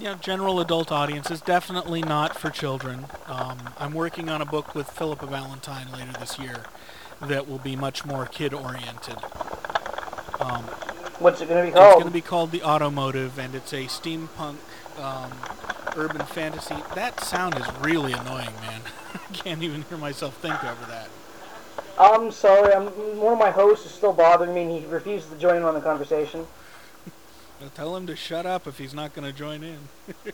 [0.00, 3.06] yeah, general adult audience is definitely not for children.
[3.26, 6.64] Um, I'm working on a book with Philippa Ballantine later this year
[7.22, 9.16] that will be much more kid oriented.
[10.40, 10.64] Um,
[11.20, 11.86] What's it going to be called?
[11.86, 14.56] it's going to be called The Automotive, and it's a steampunk
[15.00, 15.32] um,
[15.96, 16.76] urban fantasy.
[16.94, 18.82] That sound is really annoying, man.
[19.14, 21.08] I can't even hear myself think over that.
[21.98, 22.86] I'm sorry, I'm,
[23.18, 25.74] one of my hosts is still bothering me and he refuses to join in on
[25.74, 26.46] the conversation.
[27.60, 29.78] Well, tell him to shut up if he's not going to join in.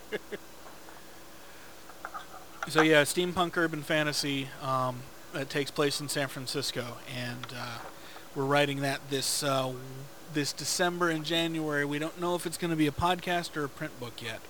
[2.67, 4.49] so yeah, steampunk urban fantasy.
[4.61, 4.97] Um,
[5.33, 7.79] it takes place in San Francisco, and uh,
[8.35, 9.73] we're writing that this uh,
[10.33, 11.83] this December and January.
[11.83, 14.41] We don't know if it's going to be a podcast or a print book yet,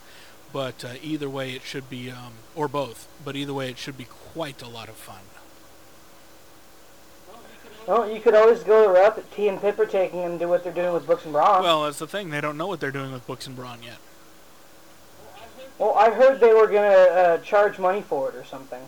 [0.52, 3.08] but uh, either way, it should be, um, or both.
[3.24, 5.22] But either way, it should be quite a lot of fun.
[7.88, 10.48] Well, you could always go the route that Tee and Pip are taking and do
[10.48, 11.64] what they're doing with Books and Brawn.
[11.64, 13.98] Well, that's the thing; they don't know what they're doing with Books and Brawn yet.
[15.78, 18.82] Well, I heard they were going to uh, charge money for it or something.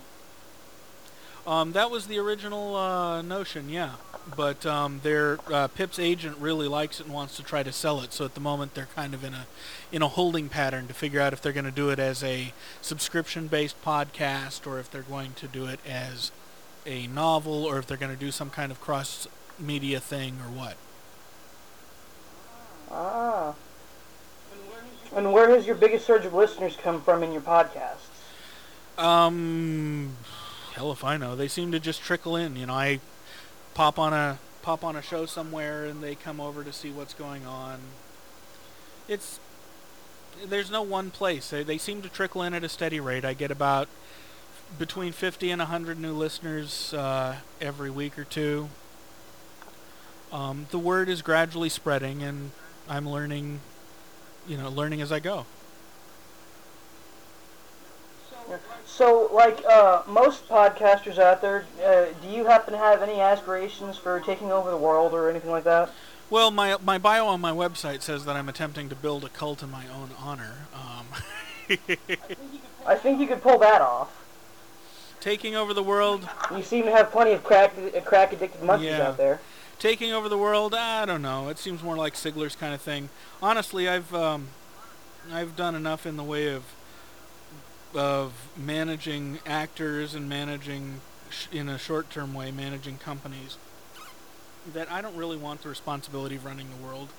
[1.45, 3.91] Um, that was the original uh, notion, yeah.
[4.36, 8.01] But um, their uh, Pip's agent really likes it and wants to try to sell
[8.01, 8.12] it.
[8.12, 9.47] So at the moment, they're kind of in a
[9.91, 12.51] in a holding pattern to figure out if they're going to do it as a
[12.81, 16.31] subscription-based podcast or if they're going to do it as
[16.88, 20.78] a novel or if they're going to do some kind of cross-media thing or what.
[22.89, 23.54] Ah.
[25.15, 28.08] And where has your biggest surge of listeners come from in your podcasts?
[28.97, 30.15] Um,
[30.73, 31.36] hell if I know.
[31.36, 32.56] They seem to just trickle in.
[32.56, 33.00] You know, I
[33.73, 37.13] pop on a pop on a show somewhere, and they come over to see what's
[37.13, 37.80] going on.
[39.08, 39.39] It's
[40.45, 41.50] there's no one place.
[41.50, 43.26] They, they seem to trickle in at a steady rate.
[43.26, 43.88] I get about
[44.77, 48.69] between 50 and 100 new listeners uh, every week or two.
[50.32, 52.51] Um, the word is gradually spreading, and
[52.89, 53.62] I'm learning,
[54.47, 55.45] you know, learning as I go.
[58.86, 63.97] So, like uh, most podcasters out there, uh, do you happen to have any aspirations
[63.97, 65.91] for taking over the world or anything like that?
[66.30, 69.62] Well, my my bio on my website says that I'm attempting to build a cult
[69.62, 70.67] in my own honor.
[70.73, 71.06] Um,
[72.88, 74.26] I think you could pull that off.
[75.27, 77.73] Taking over the world, You seem to have plenty of crack
[78.05, 79.09] crack addicted monkeys Yeah.
[79.09, 79.41] out there.
[79.77, 80.73] taking over the world.
[80.73, 81.49] I don't know.
[81.49, 83.09] It seems more like Sigler's kind of thing.
[83.43, 84.47] Honestly, I've um,
[85.29, 86.63] I've done enough in the way of
[87.93, 93.57] of managing actors and managing sh- in a short-term way managing companies
[94.73, 97.09] that I don't really want the responsibility of running the world.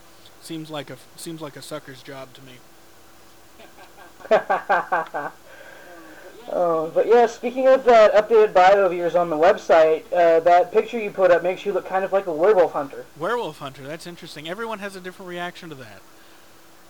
[0.40, 2.54] Seems like a seems like a sucker's job to me.
[6.50, 10.72] Oh, but yeah, speaking of that updated bio of yours on the website, uh, that
[10.72, 13.04] picture you put up makes you look kind of like a werewolf hunter.
[13.18, 13.82] Werewolf Hunter.
[13.82, 14.48] That's interesting.
[14.48, 16.00] Everyone has a different reaction to that.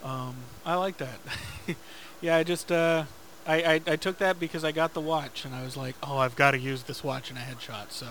[0.05, 1.18] Um, I like that.
[2.21, 3.05] yeah, I just uh,
[3.47, 6.18] I, I I took that because I got the watch and I was like, oh,
[6.18, 7.90] I've got to use this watch in a headshot.
[7.90, 8.07] So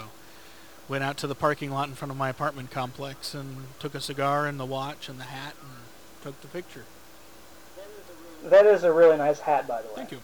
[0.90, 4.02] went out to the parking lot in front of my apartment complex and took a
[4.02, 5.72] cigar and the watch and the hat and
[6.24, 6.84] took the picture.
[8.44, 9.94] That is a really nice hat, by the way.
[9.96, 10.22] Thank you.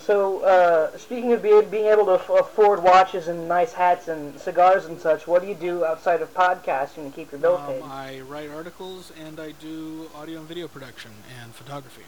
[0.00, 4.38] So, uh, speaking of being, being able to aff- afford watches and nice hats and
[4.38, 7.82] cigars and such, what do you do outside of podcasting to keep your bills paid?
[7.82, 12.04] Um, I write articles and I do audio and video production and photography.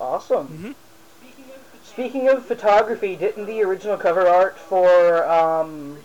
[0.00, 0.48] Awesome.
[0.48, 0.74] Mhm.
[1.84, 5.98] Speaking of photography, didn't the original cover art for um,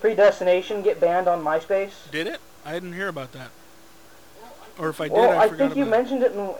[0.00, 2.10] Predestination get banned on MySpace?
[2.10, 2.40] Did it?
[2.64, 3.50] I didn't hear about that.
[4.78, 6.54] Or if I did, well, I, I, think you mentioned it in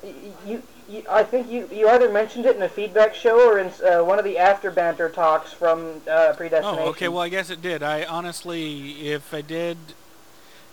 [0.45, 1.03] you, you.
[1.09, 4.19] I think you you either mentioned it in a feedback show or in uh, one
[4.19, 6.85] of the after banter talks from uh, Predestination.
[6.85, 7.09] Oh, okay.
[7.09, 7.83] Well, I guess it did.
[7.83, 9.77] I honestly, if I did,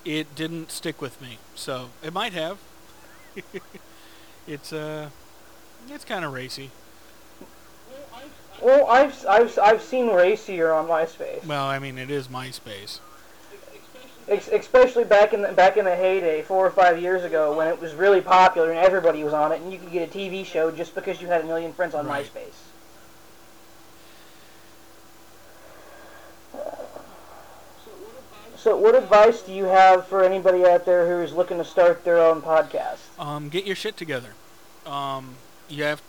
[0.04, 1.38] it didn't stick with me.
[1.56, 2.58] So it might have.
[4.48, 5.10] it's uh,
[5.90, 6.72] it's kind of racy.
[8.62, 11.46] Well, I've I've I've seen racier on MySpace.
[11.46, 13.00] Well, I mean, it is MySpace.
[14.28, 17.68] Ex- especially back in the, back in the heyday, four or five years ago, when
[17.68, 20.44] it was really popular and everybody was on it, and you could get a TV
[20.44, 22.26] show just because you had a million friends on Right.
[22.26, 22.54] MySpace.
[28.58, 32.04] So, what advice do you have for anybody out there who is looking to start
[32.04, 32.98] their own podcast?
[33.20, 34.30] Um, get your shit together.
[34.88, 35.36] Um,
[35.70, 36.02] you have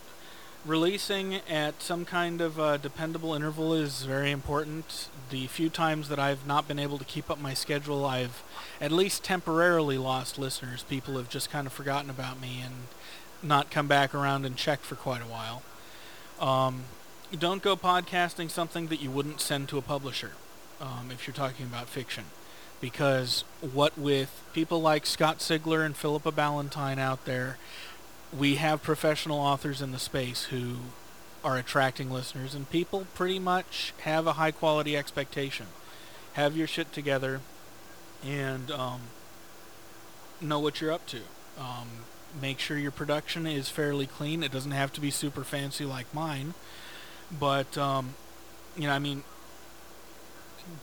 [0.67, 5.09] releasing at some kind of uh, dependable interval is very important.
[5.31, 8.43] The few times that I've not been able to keep up my schedule, I've
[8.81, 10.83] at least temporarily lost listeners.
[10.83, 12.75] People have just kind of forgotten about me and
[13.43, 15.63] not come back around and checked for quite a while.
[16.41, 16.85] Um,
[17.37, 20.33] don't go podcasting something that you wouldn't send to a publisher
[20.81, 22.25] um, if you're talking about fiction.
[22.81, 27.57] Because what with people like Scott Sigler and Philippa Ballantine out there,
[28.37, 30.77] we have professional authors in the space who
[31.45, 35.67] are attracting listeners, and people pretty much have a high quality expectation.
[36.33, 37.41] Have your shit together
[38.25, 39.03] and um,
[40.41, 41.21] know what you're up to.
[41.59, 41.89] Um,
[42.41, 44.43] make sure your production is fairly clean.
[44.43, 46.55] It doesn't have to be super fancy like mine,
[47.31, 48.15] but um,
[48.77, 49.23] you know, I mean,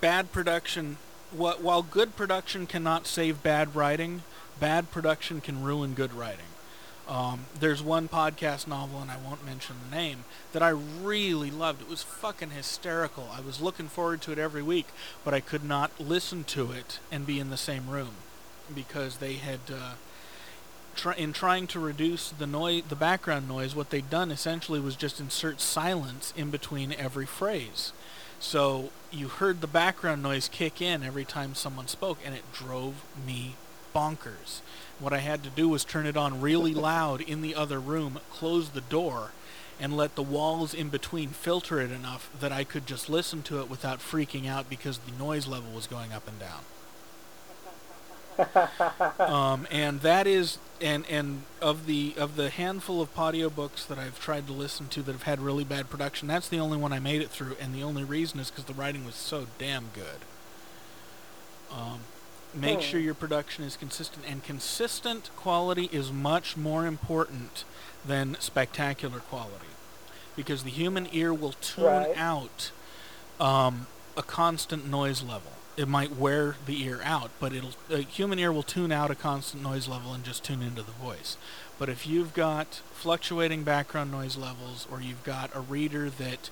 [0.01, 0.97] bad production.
[1.31, 4.23] What while good production cannot save bad writing,
[4.59, 6.45] bad production can ruin good writing.
[7.13, 11.83] Um, there's one podcast novel, and I won't mention the name, that I really loved.
[11.83, 13.29] It was fucking hysterical.
[13.31, 14.87] I was looking forward to it every week,
[15.23, 18.15] but I could not listen to it and be in the same room
[18.73, 19.91] because they had, uh,
[20.95, 24.95] try- in trying to reduce the noise, the background noise, what they'd done essentially was
[24.95, 27.91] just insert silence in between every phrase.
[28.39, 33.03] So you heard the background noise kick in every time someone spoke, and it drove
[33.23, 33.55] me
[33.93, 34.61] bonkers.
[35.03, 38.21] What I had to do was turn it on really loud in the other room,
[38.31, 39.31] close the door,
[39.77, 43.59] and let the walls in between filter it enough that I could just listen to
[43.59, 46.61] it without freaking out because the noise level was going up and down.
[49.19, 53.99] um, and that is and and of the of the handful of audio books that
[53.99, 56.93] I've tried to listen to that have had really bad production, that's the only one
[56.93, 59.89] I made it through, and the only reason is because the writing was so damn
[59.93, 60.21] good.
[61.69, 61.99] Um,
[62.53, 62.85] make Hmm.
[62.85, 67.63] sure your production is consistent, and consistent quality is much more important
[68.05, 69.67] than spectacular quality,
[70.35, 72.17] because the human ear will tune Right.
[72.17, 72.71] out
[73.39, 75.51] um, a constant noise level.
[75.75, 79.15] It might wear the ear out, but it'll a human ear will tune out a
[79.15, 81.35] constant noise level and just tune into the voice.
[81.79, 86.51] But if you've got fluctuating background noise levels, or you've got a reader that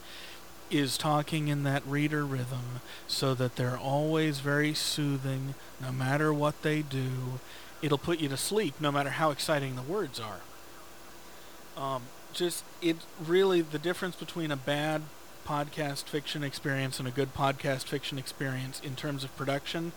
[0.72, 6.62] is talking in that reader rhythm so that they're always very soothing no matter what
[6.62, 7.40] they do,
[7.82, 10.42] it'll put you to sleep no matter how exciting the words are.
[11.78, 12.04] Um,
[12.34, 15.04] just it really the difference between a bad
[15.46, 19.92] podcast fiction experience and a good podcast fiction experience in terms of production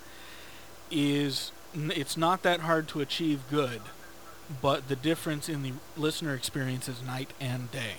[0.90, 3.82] is it's not that hard to achieve good,
[4.62, 7.96] but the difference in the listener experience is night and day.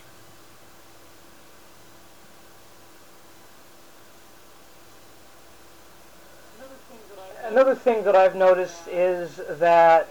[7.55, 10.09] Another thing that I've noticed is that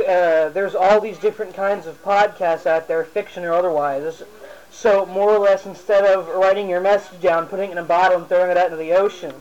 [0.00, 4.24] uh, there's all these different kinds of podcasts out there, fiction or otherwise.
[4.72, 8.18] So more or less, instead of writing your message down, putting it in a bottle,
[8.18, 9.32] and throwing it out into the ocean,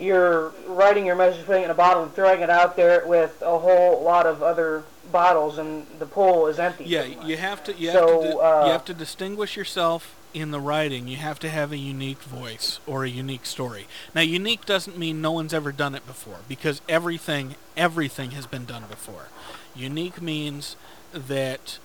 [0.00, 3.42] you're writing your message, putting it in a bottle, and throwing it out there with
[3.42, 6.84] a whole lot of other bottles, and the pool is empty.
[6.84, 10.14] Yeah, you have to you So, have to di- uh, you have to distinguish yourself
[10.34, 11.08] in the writing.
[11.08, 13.86] You have to have a unique voice or a unique story.
[14.14, 18.64] Now, unique doesn't mean no one's ever done it before because everything everything has been
[18.64, 19.28] done before.
[19.74, 20.76] Unique means
[21.12, 21.78] that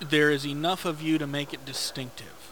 [0.00, 2.50] there is enough of you to make it distinctive.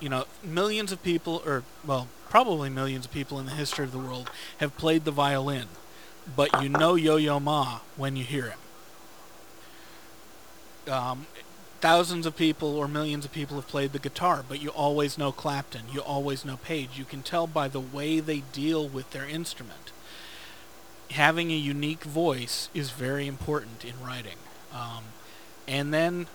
[0.00, 3.92] You know, millions of people or well, probably millions of people in the history of
[3.92, 5.68] the world have played the violin,
[6.34, 8.56] but you know Yo-Yo Ma when you hear it
[10.88, 11.26] um,
[11.82, 15.32] thousands of people or millions of people have played the guitar, but you always know
[15.32, 16.90] Clapton, you always know Page.
[16.96, 19.90] You can tell by the way they deal with their instrument.
[21.10, 24.38] Having a unique voice is very important in writing.
[24.72, 25.04] Um,
[25.66, 26.28] and then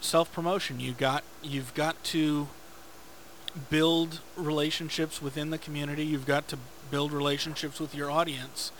[0.00, 0.80] self-promotion.
[0.80, 2.48] You got you've got to
[3.70, 6.04] build relationships within the community.
[6.04, 6.58] You've got to
[6.90, 8.72] build relationships with your audience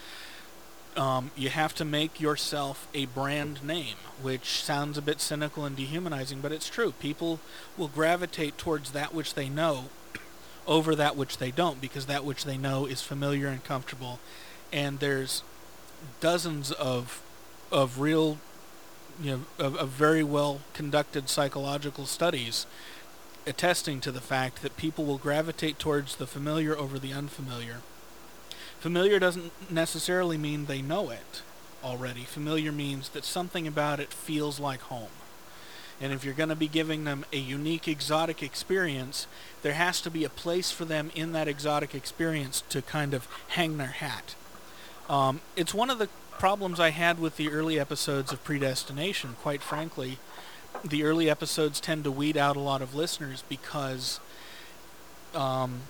[0.96, 5.76] um, you have to make yourself a brand name, which sounds a bit cynical and
[5.76, 6.92] dehumanizing, but it's true.
[6.92, 7.40] People
[7.76, 9.85] will gravitate towards that which they know
[10.66, 14.20] over that which they don't, because that which they know is familiar and comfortable.
[14.72, 15.42] And there's
[16.20, 17.22] dozens of
[17.70, 18.38] of real,
[19.22, 22.66] you know, of, of very well conducted psychological studies
[23.46, 27.78] attesting to the fact that people will gravitate towards the familiar over the unfamiliar.
[28.82, 31.42] Familiar doesn't necessarily mean they know it
[31.84, 32.24] already.
[32.24, 35.12] Familiar means that something about it feels like home.
[36.00, 39.28] And if you're going to be giving them a unique exotic experience,
[39.62, 43.28] there has to be a place for them in that exotic experience to kind of
[43.50, 44.34] hang their hat.
[45.08, 46.08] Um, it's one of the
[46.40, 50.18] problems I had with the early episodes of Predestination, quite frankly.
[50.84, 54.18] The early episodes tend to weed out a lot of listeners because
[55.36, 55.82] um,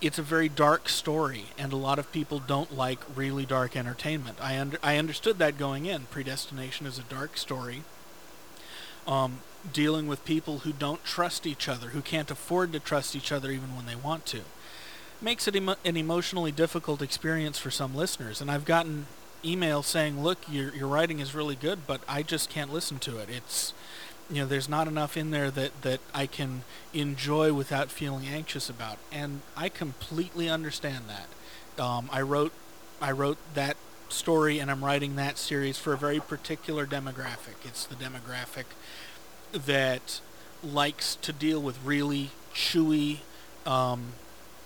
[0.00, 4.38] it's a very dark story, and a lot of people don't like really dark entertainment.
[4.40, 6.02] I under, I understood that going in.
[6.06, 7.82] Predestination is a dark story,
[9.06, 9.40] um,
[9.72, 13.50] dealing with people who don't trust each other, who can't afford to trust each other
[13.50, 14.42] even when they want to.
[15.20, 19.06] Makes it emo- an emotionally difficult experience for some listeners, and I've gotten
[19.42, 23.18] emails saying, "Look, your your writing is really good, but I just can't listen to
[23.18, 23.30] it.
[23.30, 23.72] It's
[24.30, 26.62] you know, there's not enough in there that, that I can
[26.92, 28.98] enjoy without feeling anxious about.
[29.12, 31.82] And I completely understand that.
[31.82, 32.52] Um, I wrote
[33.00, 33.76] I wrote that
[34.08, 37.64] story and I'm writing that series for a very particular demographic.
[37.64, 38.64] It's the demographic
[39.52, 40.20] that
[40.62, 43.18] likes to deal with really chewy,
[43.66, 44.12] um,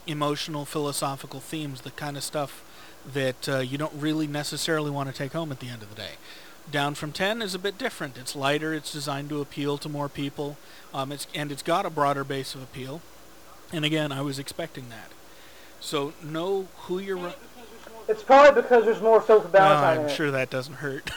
[0.07, 2.65] emotional, philosophical themes, the kind of stuff
[3.13, 5.97] that uh, you don't really necessarily want to take home at the end of the
[5.97, 6.13] day.
[6.71, 8.17] Down from 10 is a bit different.
[8.17, 8.73] It's lighter.
[8.73, 10.57] It's designed to appeal to more people.
[10.95, 13.01] Um, it's and it's got a broader base of appeal.
[13.73, 15.11] And again, I was expecting that.
[15.81, 17.17] So know who you're.
[17.17, 17.33] Ru-
[18.09, 21.11] It's probably because there's more well, Ballantine in I'm sure that doesn't hurt.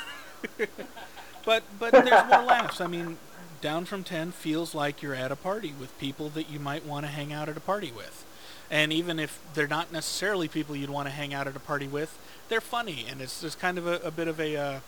[1.46, 2.82] but but there's more laughs.
[2.82, 3.18] I mean,
[3.62, 7.06] down from 10 feels like you're at a party with people that you might want
[7.06, 8.26] to hang out at a party with.
[8.72, 11.88] And even if they're not necessarily people you'd want to hang out at a party
[11.88, 12.18] with,
[12.50, 14.80] they're funny, and it's just kind of a, a bit of a uh,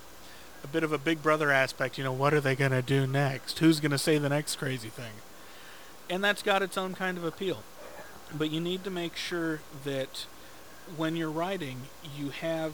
[0.65, 1.97] a bit of a Big Brother aspect.
[1.97, 3.59] You know, what are they gonna do next?
[3.59, 5.13] Who's gonna say the next crazy thing?
[6.09, 7.63] and that's got its own kind of appeal.
[8.33, 10.25] But you need to make sure that
[10.97, 11.83] when you're writing,
[12.17, 12.73] you have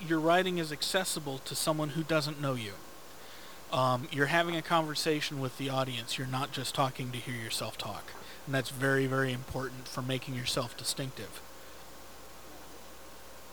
[0.00, 2.72] your writing is accessible to someone who doesn't know you.
[3.72, 6.18] Um, you're having a conversation with the audience.
[6.18, 8.12] You're not just talking to hear yourself talk,
[8.46, 11.40] and that's very, very important for making yourself distinctive.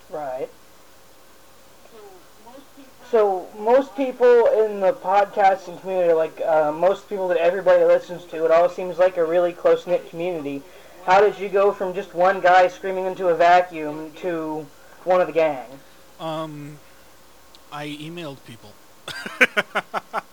[0.10, 0.50] Right.
[3.12, 8.46] So most people in the podcasting community, like uh, most people that everybody listens to,
[8.46, 10.62] it all seems like a really close knit community.
[11.06, 14.66] How did you go from just one guy screaming into a vacuum to
[15.04, 15.66] one of the gang?
[16.22, 16.78] Um,
[17.70, 18.72] I emailed people.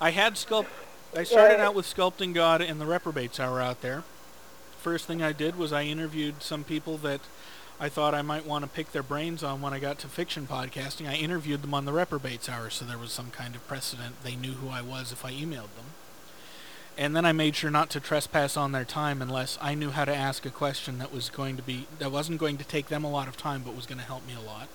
[0.00, 0.66] I had sculpt.
[1.14, 1.66] I started Yeah.
[1.66, 4.04] out with sculpting God and the reprobates hour out there.
[4.80, 7.20] First thing I did was I interviewed some people that
[7.78, 10.46] I thought I might want to pick their brains on when I got to fiction
[10.46, 11.08] podcasting.
[11.08, 14.22] I interviewed them on the reprobates hour, so there was some kind of precedent.
[14.24, 15.92] They knew who I was if I emailed them.
[16.98, 20.06] And then I made sure not to trespass on their time unless I knew how
[20.06, 23.04] to ask a question that was going to be that wasn't going to take them
[23.04, 24.68] a lot of time, but was going to help me a lot.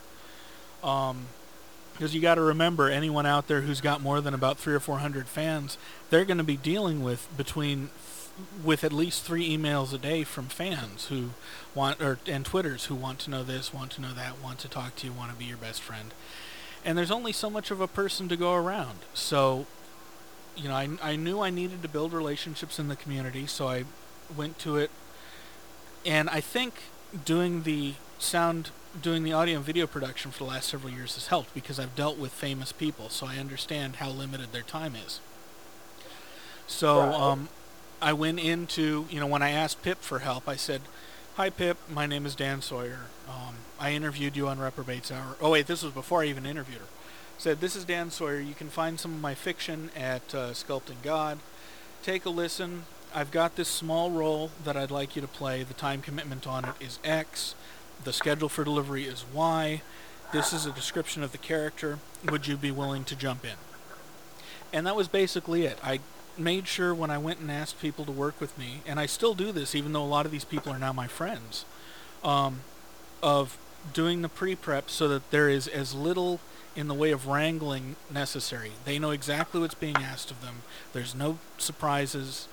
[0.84, 1.26] Um,
[1.94, 4.80] because you got to remember, anyone out there who's got more than about three or
[4.80, 5.78] four hundred fans,
[6.10, 7.90] they're going to be dealing with between
[8.64, 11.32] with at least three emails a day from fans who
[11.76, 14.68] want or and twitters who want to know this, want to know that, want to
[14.68, 16.14] talk to you, want to be your best friend.
[16.84, 19.00] And there's only so much of a person to go around.
[19.14, 19.68] So,
[20.56, 23.86] you know, I, I knew I needed to build relationships in the community, so I
[24.36, 24.90] went to it.
[26.06, 26.74] And I think
[27.26, 31.28] doing the sound doing the audio and video production for the last several years has
[31.28, 35.22] helped because I've dealt with famous people, so I understand how limited their time is.
[36.68, 37.50] So um,
[38.02, 40.82] I went into, you know, when I asked Pip for help, I said,
[41.36, 41.78] Hi, Pip.
[41.88, 43.02] My name is Dan Sawyer.
[43.30, 45.36] Um, I interviewed you on Reprobates Hour.
[45.40, 46.88] Oh, wait, this was before I even interviewed her.
[47.38, 48.40] Said, This is Dan Sawyer.
[48.40, 51.40] You can find some of my fiction at uh, Sculpting God.
[52.02, 52.86] Take a listen.
[53.14, 55.62] I've got this small role that I'd like you to play.
[55.62, 57.54] The time commitment on it is X.
[58.04, 59.84] The schedule for delivery is Y.
[60.34, 62.00] This is a description of the character.
[62.28, 63.58] Would you be willing to jump in?
[64.74, 65.78] And that was basically it.
[65.84, 66.00] I
[66.38, 69.34] made sure when I went and asked people to work with me, and I still
[69.34, 71.66] do this even though a lot of these people are now my friends,
[72.24, 72.62] um,
[73.22, 73.58] of
[73.94, 76.40] doing the pre-prep so that there is as little
[76.76, 78.72] in the way of wrangling necessary.
[78.86, 80.62] They know exactly what's being asked of them.
[80.94, 82.48] There's no surprises.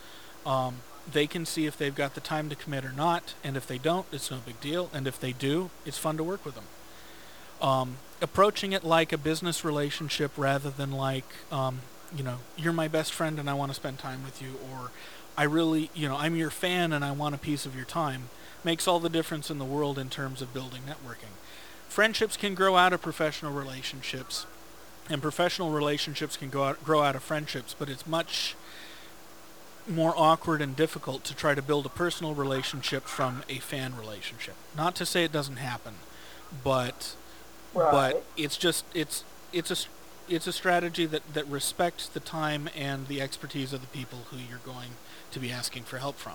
[0.44, 0.76] Um,
[1.10, 3.78] they can see if they've got the time to commit or not, and if they
[3.78, 4.90] don't, it's no big deal.
[4.92, 6.64] And if they do, it's fun to work with them.
[7.60, 11.80] Um, approaching it like a business relationship rather than like, um,
[12.16, 14.90] you know, you're my best friend and I want to spend time with you, or
[15.36, 18.30] I really, you know, I'm your fan and I want a piece of your time,
[18.64, 21.32] makes all the difference in the world in terms of building networking.
[21.88, 24.46] Friendships can grow out of professional relationships,
[25.09, 28.56] and professional relationships can go out, grow out of friendships, but it's much
[29.88, 34.54] more awkward and difficult to try to build a personal relationship from a fan relationship.
[34.76, 35.94] Not to say it doesn't happen,
[36.62, 37.14] but
[37.74, 37.90] Right.
[37.90, 39.76] but it's just it's it's a
[40.28, 44.36] it's a strategy that that respects the time and the expertise of the people who
[44.36, 44.90] you're going
[45.30, 46.34] to be asking for help from.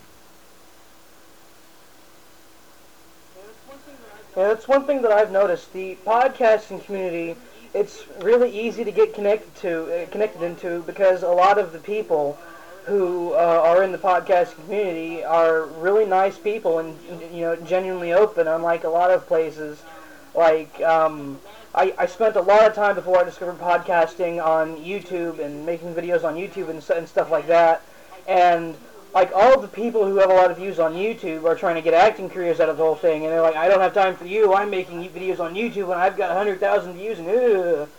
[4.35, 5.71] Yeah, that's one thing that I've noticed.
[5.73, 7.35] The podcasting community,
[7.75, 11.77] it's really easy to get connected to, uh, connected into, because a lot of the
[11.77, 12.39] people
[12.85, 16.97] who uh, are in the podcasting community are really nice people and
[17.31, 18.47] you know genuinely open.
[18.47, 19.81] Unlike a lot of places,
[20.33, 21.39] like um,
[21.75, 25.95] I, I spent a lot of time before I discovered podcasting on YouTube and making
[25.95, 27.81] videos on YouTube and, and stuff like that,
[28.27, 28.75] and
[29.13, 31.81] like all the people who have a lot of views on YouTube are trying to
[31.81, 34.15] get acting careers out of the whole thing, and they're like, I don't have time
[34.15, 34.53] for you.
[34.53, 37.89] I'm making videos on YouTube and I've got 100,000 views, and ugh.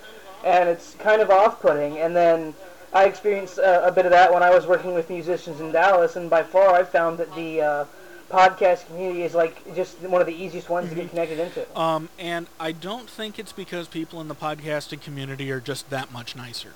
[0.45, 1.99] and it's kind of off-putting.
[1.99, 2.55] And then
[2.93, 6.17] I experienced uh, a bit of that when I was working with musicians in Dallas,
[6.17, 7.85] and by far I found that the uh,
[8.31, 11.79] podcast community is like just one of the easiest ones to get connected into.
[11.79, 16.13] Um, and I don't think it's because people in the podcasting community are just that
[16.13, 16.73] much nicer.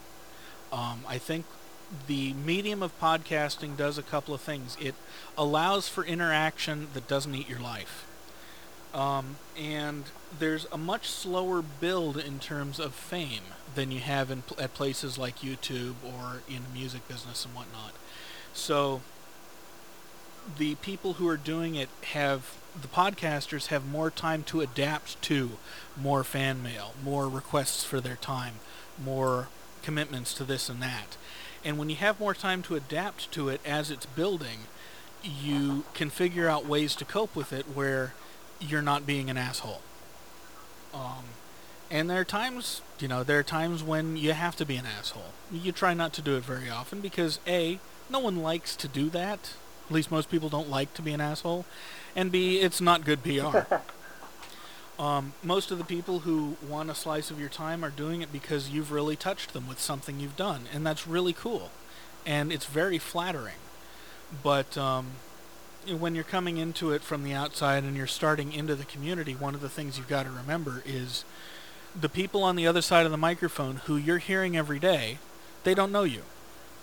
[0.72, 1.46] Um, I think
[2.06, 4.76] the medium of podcasting does a couple of things.
[4.80, 4.94] It
[5.36, 8.06] allows for interaction that doesn't eat your life.
[8.94, 10.04] Um, and
[10.38, 13.42] there's a much slower build in terms of fame
[13.74, 17.92] than you have in, at places like YouTube or in the music business and whatnot.
[18.52, 19.02] So
[20.56, 25.58] the people who are doing it have the podcasters have more time to adapt to
[26.00, 28.54] more fan mail, more requests for their time,
[29.02, 29.48] more
[29.82, 31.16] commitments to this and that.
[31.64, 34.60] And when you have more time to adapt to it as it's building,
[35.22, 38.14] you can figure out ways to cope with it where
[38.60, 39.82] you're not being an asshole.
[40.94, 41.24] Um,
[41.90, 44.84] And there are times, you know, there are times when you have to be an
[44.86, 45.32] asshole.
[45.50, 47.80] You try not to do it very often because A,
[48.10, 49.54] no one likes to do that.
[49.88, 51.64] At least most people don't like to be an asshole.
[52.14, 53.60] And B, it's not good PR.
[55.02, 58.30] um, most of the people who want a slice of your time are doing it
[58.30, 60.64] because you've really touched them with something you've done.
[60.74, 61.70] And that's really cool.
[62.26, 63.54] And it's very flattering.
[64.42, 65.12] But um,
[65.88, 69.54] when you're coming into it from the outside and you're starting into the community, one
[69.54, 71.24] of the things you've got to remember is
[71.98, 75.18] the people on the other side of the microphone who you're hearing every day,
[75.64, 76.22] they don't know you.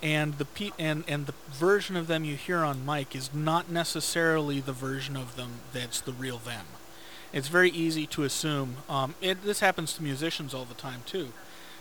[0.06, 3.72] And the pe- and and the version of them you hear on mic is not
[3.72, 6.68] necessarily the version of them that's the real them.
[7.34, 8.78] It's very easy to assume.
[8.88, 11.30] Um, it, this happens to musicians all the time too,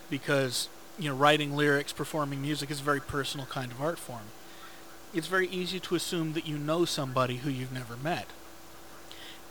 [0.08, 4.28] because you know writing lyrics, performing music is a very personal kind of art form.
[5.12, 8.28] It's very easy to assume that you know somebody who you've never met.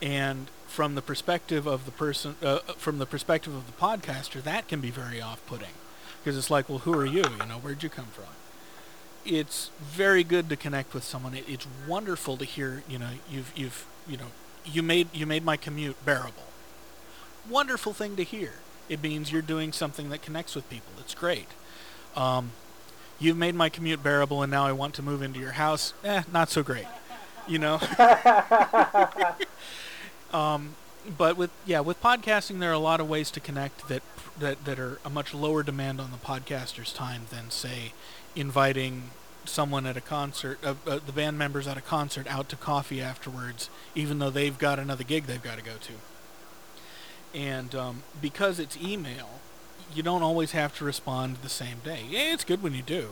[0.01, 4.67] And from the perspective of the person, uh, from the perspective of the podcaster, that
[4.67, 5.75] can be very off-putting,
[6.19, 7.23] because it's like, well, who are you?
[7.39, 8.32] You know, where'd you come from?
[9.25, 11.33] It's very good to connect with someone.
[11.33, 12.83] It, it's wonderful to hear.
[12.87, 14.27] You know, you've you've you know,
[14.65, 16.43] you made you made my commute bearable.
[17.49, 18.53] Wonderful thing to hear.
[18.89, 20.91] It means you're doing something that connects with people.
[20.99, 21.47] It's great.
[22.15, 22.51] Um,
[23.19, 25.93] you've made my commute bearable, and now I want to move into your house.
[26.03, 26.87] Eh, not so great.
[27.47, 27.79] You know.
[30.33, 30.75] um,
[31.17, 34.01] but with yeah, with podcasting, there are a lot of ways to connect that
[34.39, 37.93] that that are a much lower demand on the podcaster's time than say
[38.35, 39.11] inviting
[39.45, 43.01] someone at a concert, uh, uh, the band members at a concert, out to coffee
[43.01, 45.93] afterwards, even though they've got another gig they've got to go to.
[47.37, 49.29] And um, because it's email,
[49.93, 52.05] you don't always have to respond the same day.
[52.09, 53.09] Yeah, it's good when you do.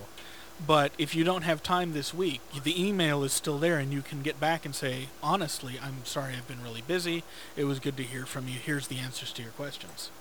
[0.66, 4.04] But if you don't have time this week, the email is still there and you
[4.04, 7.24] can get back and say, honestly, I'm sorry I've been really busy.
[7.56, 8.60] It was good to hear from you.
[8.64, 10.12] Here's the answers to your questions.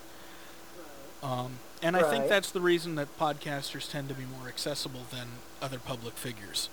[1.22, 5.28] Um, and I think that's the reason that podcasters tend to be more accessible than
[5.62, 6.68] other public figures.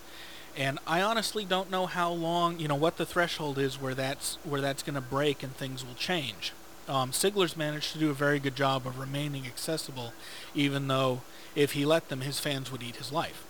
[0.55, 4.37] And I honestly don't know how long, you know, what the threshold is where that's
[4.43, 6.51] where that's going to break and things will change.
[6.87, 10.13] Um, Sigler's managed to do a very good job of remaining accessible,
[10.55, 11.21] even though
[11.53, 13.45] if he let them, his fans would eat his life.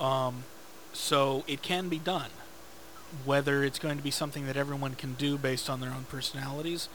[0.00, 0.44] Um,
[0.92, 2.30] so it can be done.
[3.24, 6.88] Whether it's going to be something that everyone can do based on their own personalities,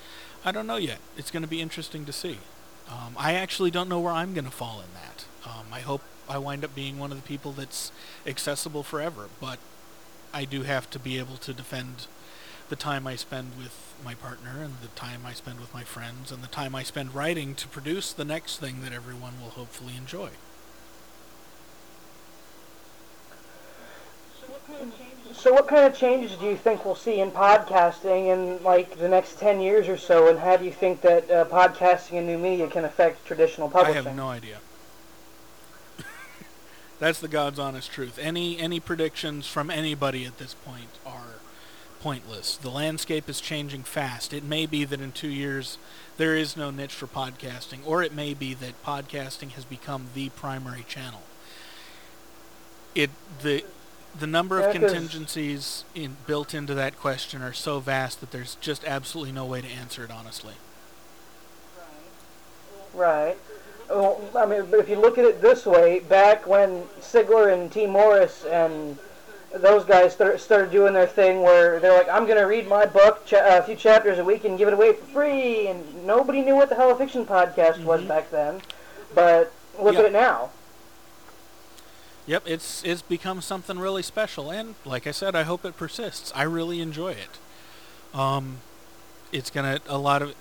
[0.43, 0.99] I don't know yet.
[1.15, 2.39] It's going to be interesting to see.
[2.89, 5.25] Um, I actually don't know where I'm going to fall in that.
[5.45, 7.91] Um, I hope I wind up being one of the people that's
[8.25, 9.59] accessible forever, but
[10.33, 12.07] I do have to be able to defend
[12.69, 16.31] the time I spend with my partner and the time I spend with my friends
[16.31, 19.93] and the time I spend writing to produce the next thing that everyone will hopefully
[19.97, 20.29] enjoy.
[25.33, 29.07] So, what kind of changes do you think we'll see in podcasting in like the
[29.07, 32.37] next ten years or so, and how do you think that uh, podcasting and new
[32.37, 34.05] media can affect traditional publishing?
[34.05, 34.57] I have no idea.
[36.99, 38.19] That's the God's honest truth.
[38.21, 41.39] Any any predictions from anybody at this point are
[42.01, 42.57] pointless.
[42.57, 44.33] The landscape is changing fast.
[44.33, 45.77] It may be that in two years
[46.17, 50.29] there is no niche for podcasting, or it may be that podcasting has become the
[50.29, 51.21] primary channel.
[52.95, 53.63] It the
[54.17, 58.83] the number of contingencies in, built into that question are so vast that there's just
[58.85, 60.53] absolutely no way to answer it honestly.
[62.93, 63.37] Right.
[63.89, 67.71] Well, I mean, but if you look at it this way, back when Sigler and
[67.71, 68.97] Tee Morris and
[69.55, 72.85] those guys start, started doing their thing where they're like, I'm going to read my
[72.85, 76.41] book cha- a few chapters a week and give it away for free, and nobody
[76.41, 78.09] knew what the hell a fiction podcast was mm-hmm.
[78.09, 78.61] back then.
[79.15, 80.01] But look Yeah.
[80.01, 80.51] at it now.
[82.29, 86.31] Yep, it's it's become something really special, and like I said, I hope it persists.
[86.35, 87.39] I really enjoy it.
[88.13, 88.57] Um,
[89.31, 90.35] it's gonna a lot of.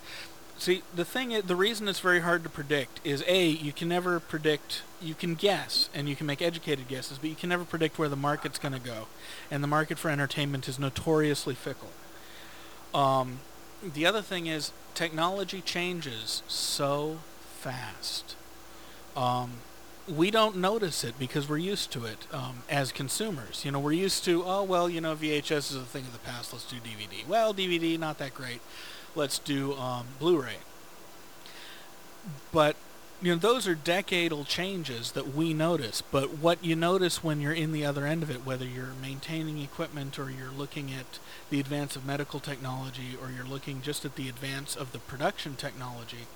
[0.58, 3.88] See, the thing, is, the reason it's very hard to predict is a you can
[3.88, 4.82] never predict.
[5.00, 8.10] You can guess and you can make educated guesses, but you can never predict where
[8.10, 9.06] the market's gonna go,
[9.50, 11.92] and the market for entertainment is notoriously fickle.
[12.92, 13.38] Um,
[13.82, 17.20] the other thing is technology changes so
[17.62, 18.36] fast.
[19.16, 19.52] Um,
[20.08, 23.64] we don't notice it because we're used to it um, as consumers.
[23.64, 26.18] You know, we're used to, oh, well, you know, VHS is a thing of the
[26.18, 26.52] past.
[26.52, 27.26] Let's do DVD.
[27.26, 28.60] Well, DVD, not that great.
[29.14, 30.58] Let's do um, Blu-ray.
[32.52, 32.76] But,
[33.20, 36.02] you know, those are decadal changes that we notice.
[36.02, 39.60] But what you notice when you're in the other end of it, whether you're maintaining
[39.60, 41.18] equipment or you're looking at
[41.50, 45.56] the advance of medical technology or you're looking just at the advance of the production
[45.56, 46.26] technology,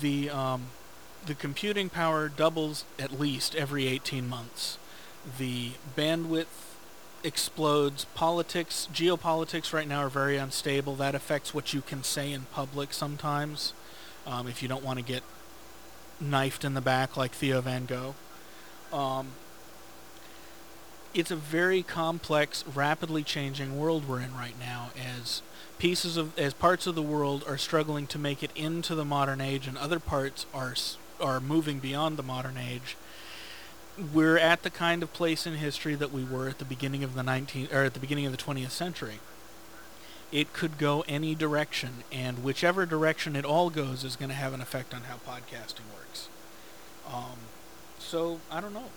[0.00, 0.66] the um,
[1.26, 4.78] the computing power doubles at least every 18 months.
[5.38, 6.46] The bandwidth
[7.22, 8.06] explodes.
[8.14, 10.96] Politics, geopolitics right now are very unstable.
[10.96, 13.72] That affects what you can say in public sometimes.
[14.26, 15.22] Um, if you don't want to get
[16.20, 18.14] knifed in the back like Theo Van Gogh.
[18.92, 19.28] Um,
[21.14, 25.42] it's a very complex, rapidly changing world we're in right now as
[25.78, 29.40] pieces of as parts of the world are struggling to make it into the modern
[29.40, 30.74] age and other parts are
[31.22, 32.96] are moving beyond the modern age.
[34.12, 37.14] We're at the kind of place in history that we were at the beginning of
[37.14, 39.20] the 19th or at the beginning of the 20th century.
[40.32, 44.54] It could go any direction and whichever direction it all goes is going to have
[44.54, 46.28] an effect on how podcasting works.
[47.12, 47.36] Um,
[47.98, 48.90] so I don't know,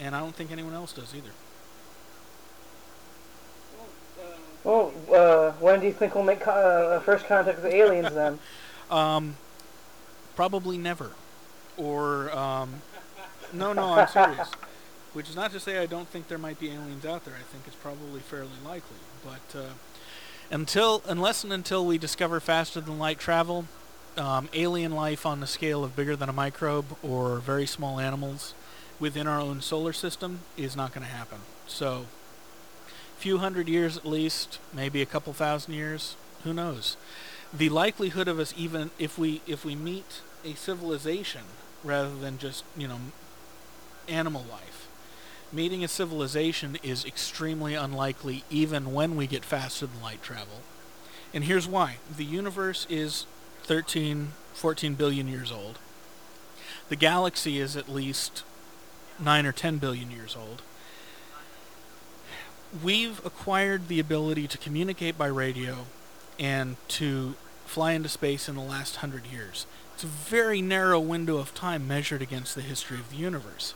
[0.00, 1.30] and I don't think anyone else does either.
[4.64, 8.38] Well, uh, when do you think we'll make co- uh, first contact with aliens then?
[8.90, 9.36] Um,
[10.34, 11.10] probably never,
[11.78, 12.82] or um,
[13.52, 14.50] no, no, I'm serious.
[15.14, 17.34] Which is not to say I don't think there might be aliens out there.
[17.34, 19.70] I think it's probably fairly likely, but uh,
[20.50, 23.66] until unless and until we discover faster than light travel,
[24.16, 28.54] um, alien life on the scale of bigger than a microbe or very small animals
[29.00, 31.38] within our own solar system is not going to happen.
[31.66, 32.06] So,
[33.16, 36.96] few hundred years at least, maybe a couple thousand years, who knows?
[37.52, 41.42] The likelihood of us even if we if we meet a civilization
[41.84, 42.98] rather than just you know
[44.08, 44.88] animal life,
[45.52, 50.62] meeting a civilization is extremely unlikely even when we get faster than light travel.
[51.32, 53.26] And here's why: the universe is
[53.64, 55.78] 13, 14 billion years old.
[56.88, 58.44] The galaxy is at least
[59.20, 60.62] 9 or 10 billion years old.
[62.82, 65.86] We've acquired the ability to communicate by radio
[66.38, 67.34] and to
[67.66, 69.66] fly into space in the last hundred years.
[69.98, 73.74] It's a very narrow window of time measured against the history of the universe.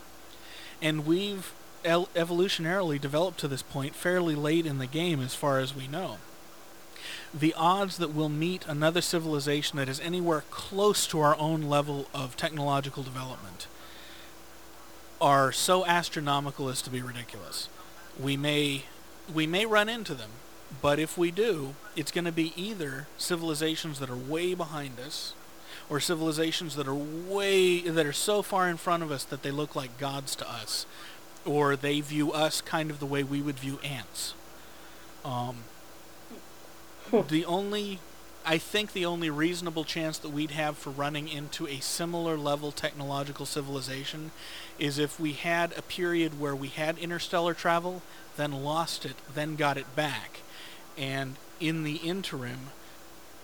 [0.81, 1.53] And we've
[1.85, 5.89] el- evolutionarily developed to this point fairly late in the game as far as we
[5.89, 6.19] know
[7.35, 12.07] the odds that we'll meet another civilization that is anywhere close to our own level
[12.15, 13.67] of technological development
[15.21, 17.69] are so astronomical as to be ridiculous.
[18.17, 18.85] We may
[19.35, 20.31] we may run into them,
[20.81, 25.35] but if we do, it's going to be either civilizations that are way behind us
[25.89, 29.51] or civilizations that are way that are so far in front of us that they
[29.51, 30.87] look like gods to us
[31.45, 34.35] or they view us kind of the way we would view ants.
[35.25, 35.57] Um,
[37.29, 37.99] the only
[38.45, 42.73] I think the only reasonable chance that we'd have for running into a similar level
[42.73, 44.33] technological civilization
[44.81, 48.03] is if we had a period where we had interstellar travel,
[48.37, 50.41] then lost it, then got it back.
[50.99, 52.71] And in the interim,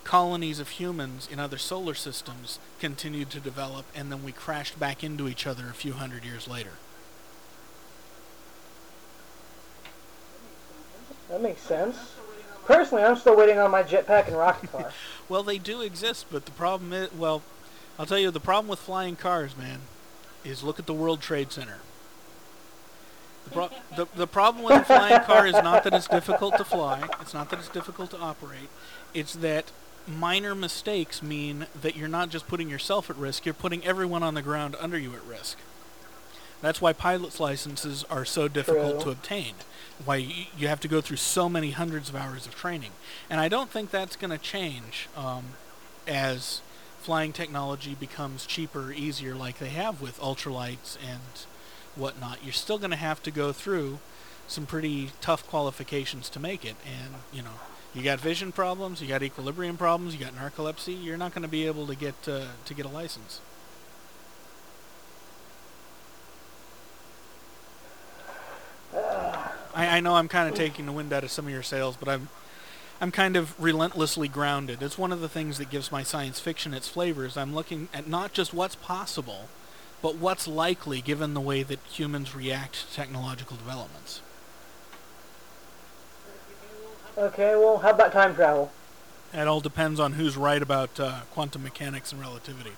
[0.09, 5.05] colonies of humans in other solar systems continued to develop, and then we crashed back
[5.05, 6.71] into each other a few hundred years later.
[11.29, 12.15] That makes sense.
[12.65, 14.93] Personally, I'm still waiting on my jetpack and rocket car.
[15.29, 17.43] Well, they do exist, but the problem is, well,
[17.99, 19.81] I'll tell you, the problem with flying cars, man,
[20.43, 21.81] is look at the World Trade Center.
[23.45, 26.65] The, pro- the, the problem with a flying car is not that it's difficult to
[26.65, 28.71] fly, it's not that it's difficult to operate,
[29.13, 29.71] it's that
[30.09, 34.35] minor mistakes mean that you're not just putting yourself at risk, you're putting everyone on
[34.35, 35.59] the ground under you at risk.
[36.61, 39.05] That's why pilot's licenses are so difficult True.
[39.05, 39.55] to obtain.
[40.05, 40.17] Why
[40.57, 42.91] you have to go through so many hundreds of hours of training.
[43.31, 45.45] And I don't think that's going to change um,
[46.07, 46.61] as
[47.01, 51.21] flying technology becomes cheaper, easier, like they have with ultralights and
[51.95, 52.39] whatnot.
[52.43, 54.01] You're still going to have to go through
[54.49, 56.77] some pretty tough qualifications to make it.
[56.85, 57.61] And, you know,
[57.95, 61.03] you got vision problems, you got equilibrium problems, you got narcolepsy.
[61.03, 63.41] You're not going to be able to get uh, to get a license.
[69.74, 71.97] I, I know I'm kind of taking the wind out of some of your sails,
[71.97, 72.28] but I'm
[73.01, 74.82] I'm kind of relentlessly grounded.
[74.82, 77.36] It's one of the things that gives my science fiction its flavors.
[77.36, 79.49] I'm looking at not just what's possible,
[80.03, 84.20] but what's likely given the way that humans react to technological developments.
[87.19, 88.71] Okay, well, how about time travel?
[89.35, 92.75] It all depends on who's right about uh, quantum mechanics and relativity.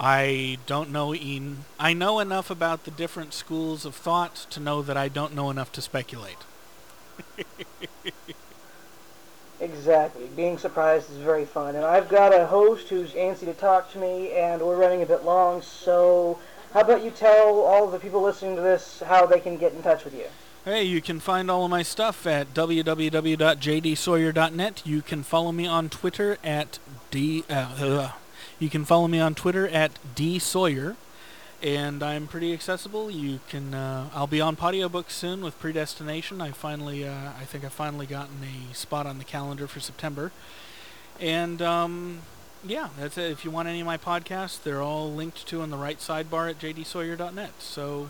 [0.00, 4.80] I don't know en- I know enough about the different schools of thought to know
[4.80, 6.38] that I don't know enough to speculate.
[9.60, 10.28] Exactly.
[10.36, 11.74] Being surprised is very fun.
[11.74, 15.06] And I've got a host who's antsy to talk to me, and we're running a
[15.06, 16.38] bit long, so
[16.74, 19.72] how about you tell all of the people listening to this how they can get
[19.72, 20.26] in touch with you?
[20.64, 24.82] Hey, you can find all of my stuff at www.jdsawyer.net.
[24.86, 26.78] You can follow me on Twitter at
[27.10, 27.44] d.
[27.50, 28.12] Uh, uh,
[28.58, 30.96] you can follow me on Twitter at dsawyer,
[31.62, 33.10] and I'm pretty accessible.
[33.10, 33.74] You can.
[33.74, 36.40] Uh, I'll be on Podiobook soon with Predestination.
[36.40, 37.06] I finally.
[37.06, 40.32] Uh, I think I've finally gotten a spot on the calendar for September,
[41.20, 42.20] and um,
[42.66, 43.30] yeah, that's it.
[43.30, 46.48] If you want any of my podcasts, they're all linked to on the right sidebar
[46.48, 47.50] at jdsawyer.net.
[47.58, 48.08] So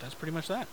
[0.00, 0.66] that's pretty much that.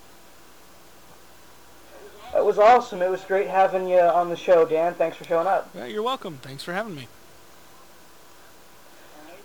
[2.48, 3.02] It was awesome.
[3.02, 4.94] It was great having you on the show, Dan.
[4.94, 5.70] Thanks for showing up.
[5.76, 6.38] Yeah, you're welcome.
[6.38, 7.10] Thanks for having me.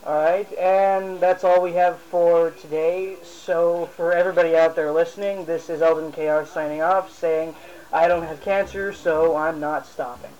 [0.07, 3.17] All right, and that's all we have for today.
[3.25, 7.57] So, for everybody out there listening, this is Eldon KR signing off, saying,
[7.93, 10.31] I don't have cancer, so I'm not stopping.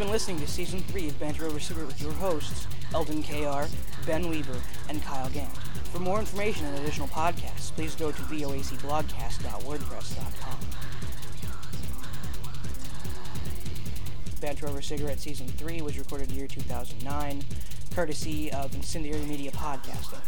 [0.00, 3.64] Been listening to Season 3 of Banter Over Cigarette with your hosts, Eldon KR,
[4.06, 4.56] Ben Weaver,
[4.88, 5.54] and Kyle Gant.
[5.92, 10.58] For more information and additional podcasts, please go to voacblogcast.wordpress.com.
[14.40, 17.44] Banter Over Cigarette Season 3 was recorded in the year 2009,
[17.94, 20.22] courtesy of Incendiary Media Podcasting.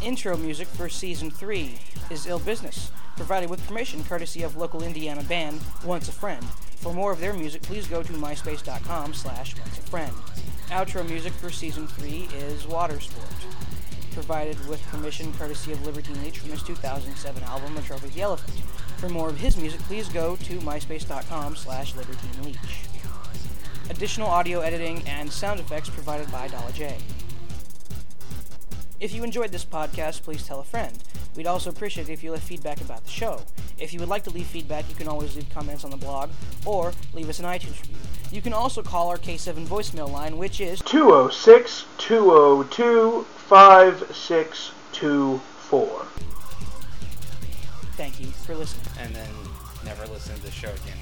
[0.00, 1.74] Intro music for Season 3
[2.12, 6.46] is Ill Business, provided with permission courtesy of local Indiana band Once a Friend.
[6.80, 10.14] For more of their music, please go to myspace.com slash onceafriend.
[10.68, 13.28] Outro music for Season 3 is Water Sport,
[14.12, 18.58] provided with permission courtesy of Libertine Leach from his 2007 album, A Trophy the Elephant.
[18.98, 22.84] For more of his music, please go to myspace.com slash libertine leach.
[23.90, 26.98] Additional audio editing and sound effects provided by Dollar J.
[29.00, 30.98] If you enjoyed this podcast, please tell a friend.
[31.36, 33.42] We'd also appreciate it if you left feedback about the show.
[33.78, 36.30] If you would like to leave feedback, you can always leave comments on the blog
[36.66, 37.94] or leave us an iTunes review.
[38.32, 46.06] You can also call our K7 voicemail line, which is 206 202 5624.
[47.92, 48.84] thank you for listening.
[49.00, 49.30] And then
[49.84, 50.97] never listen to the show again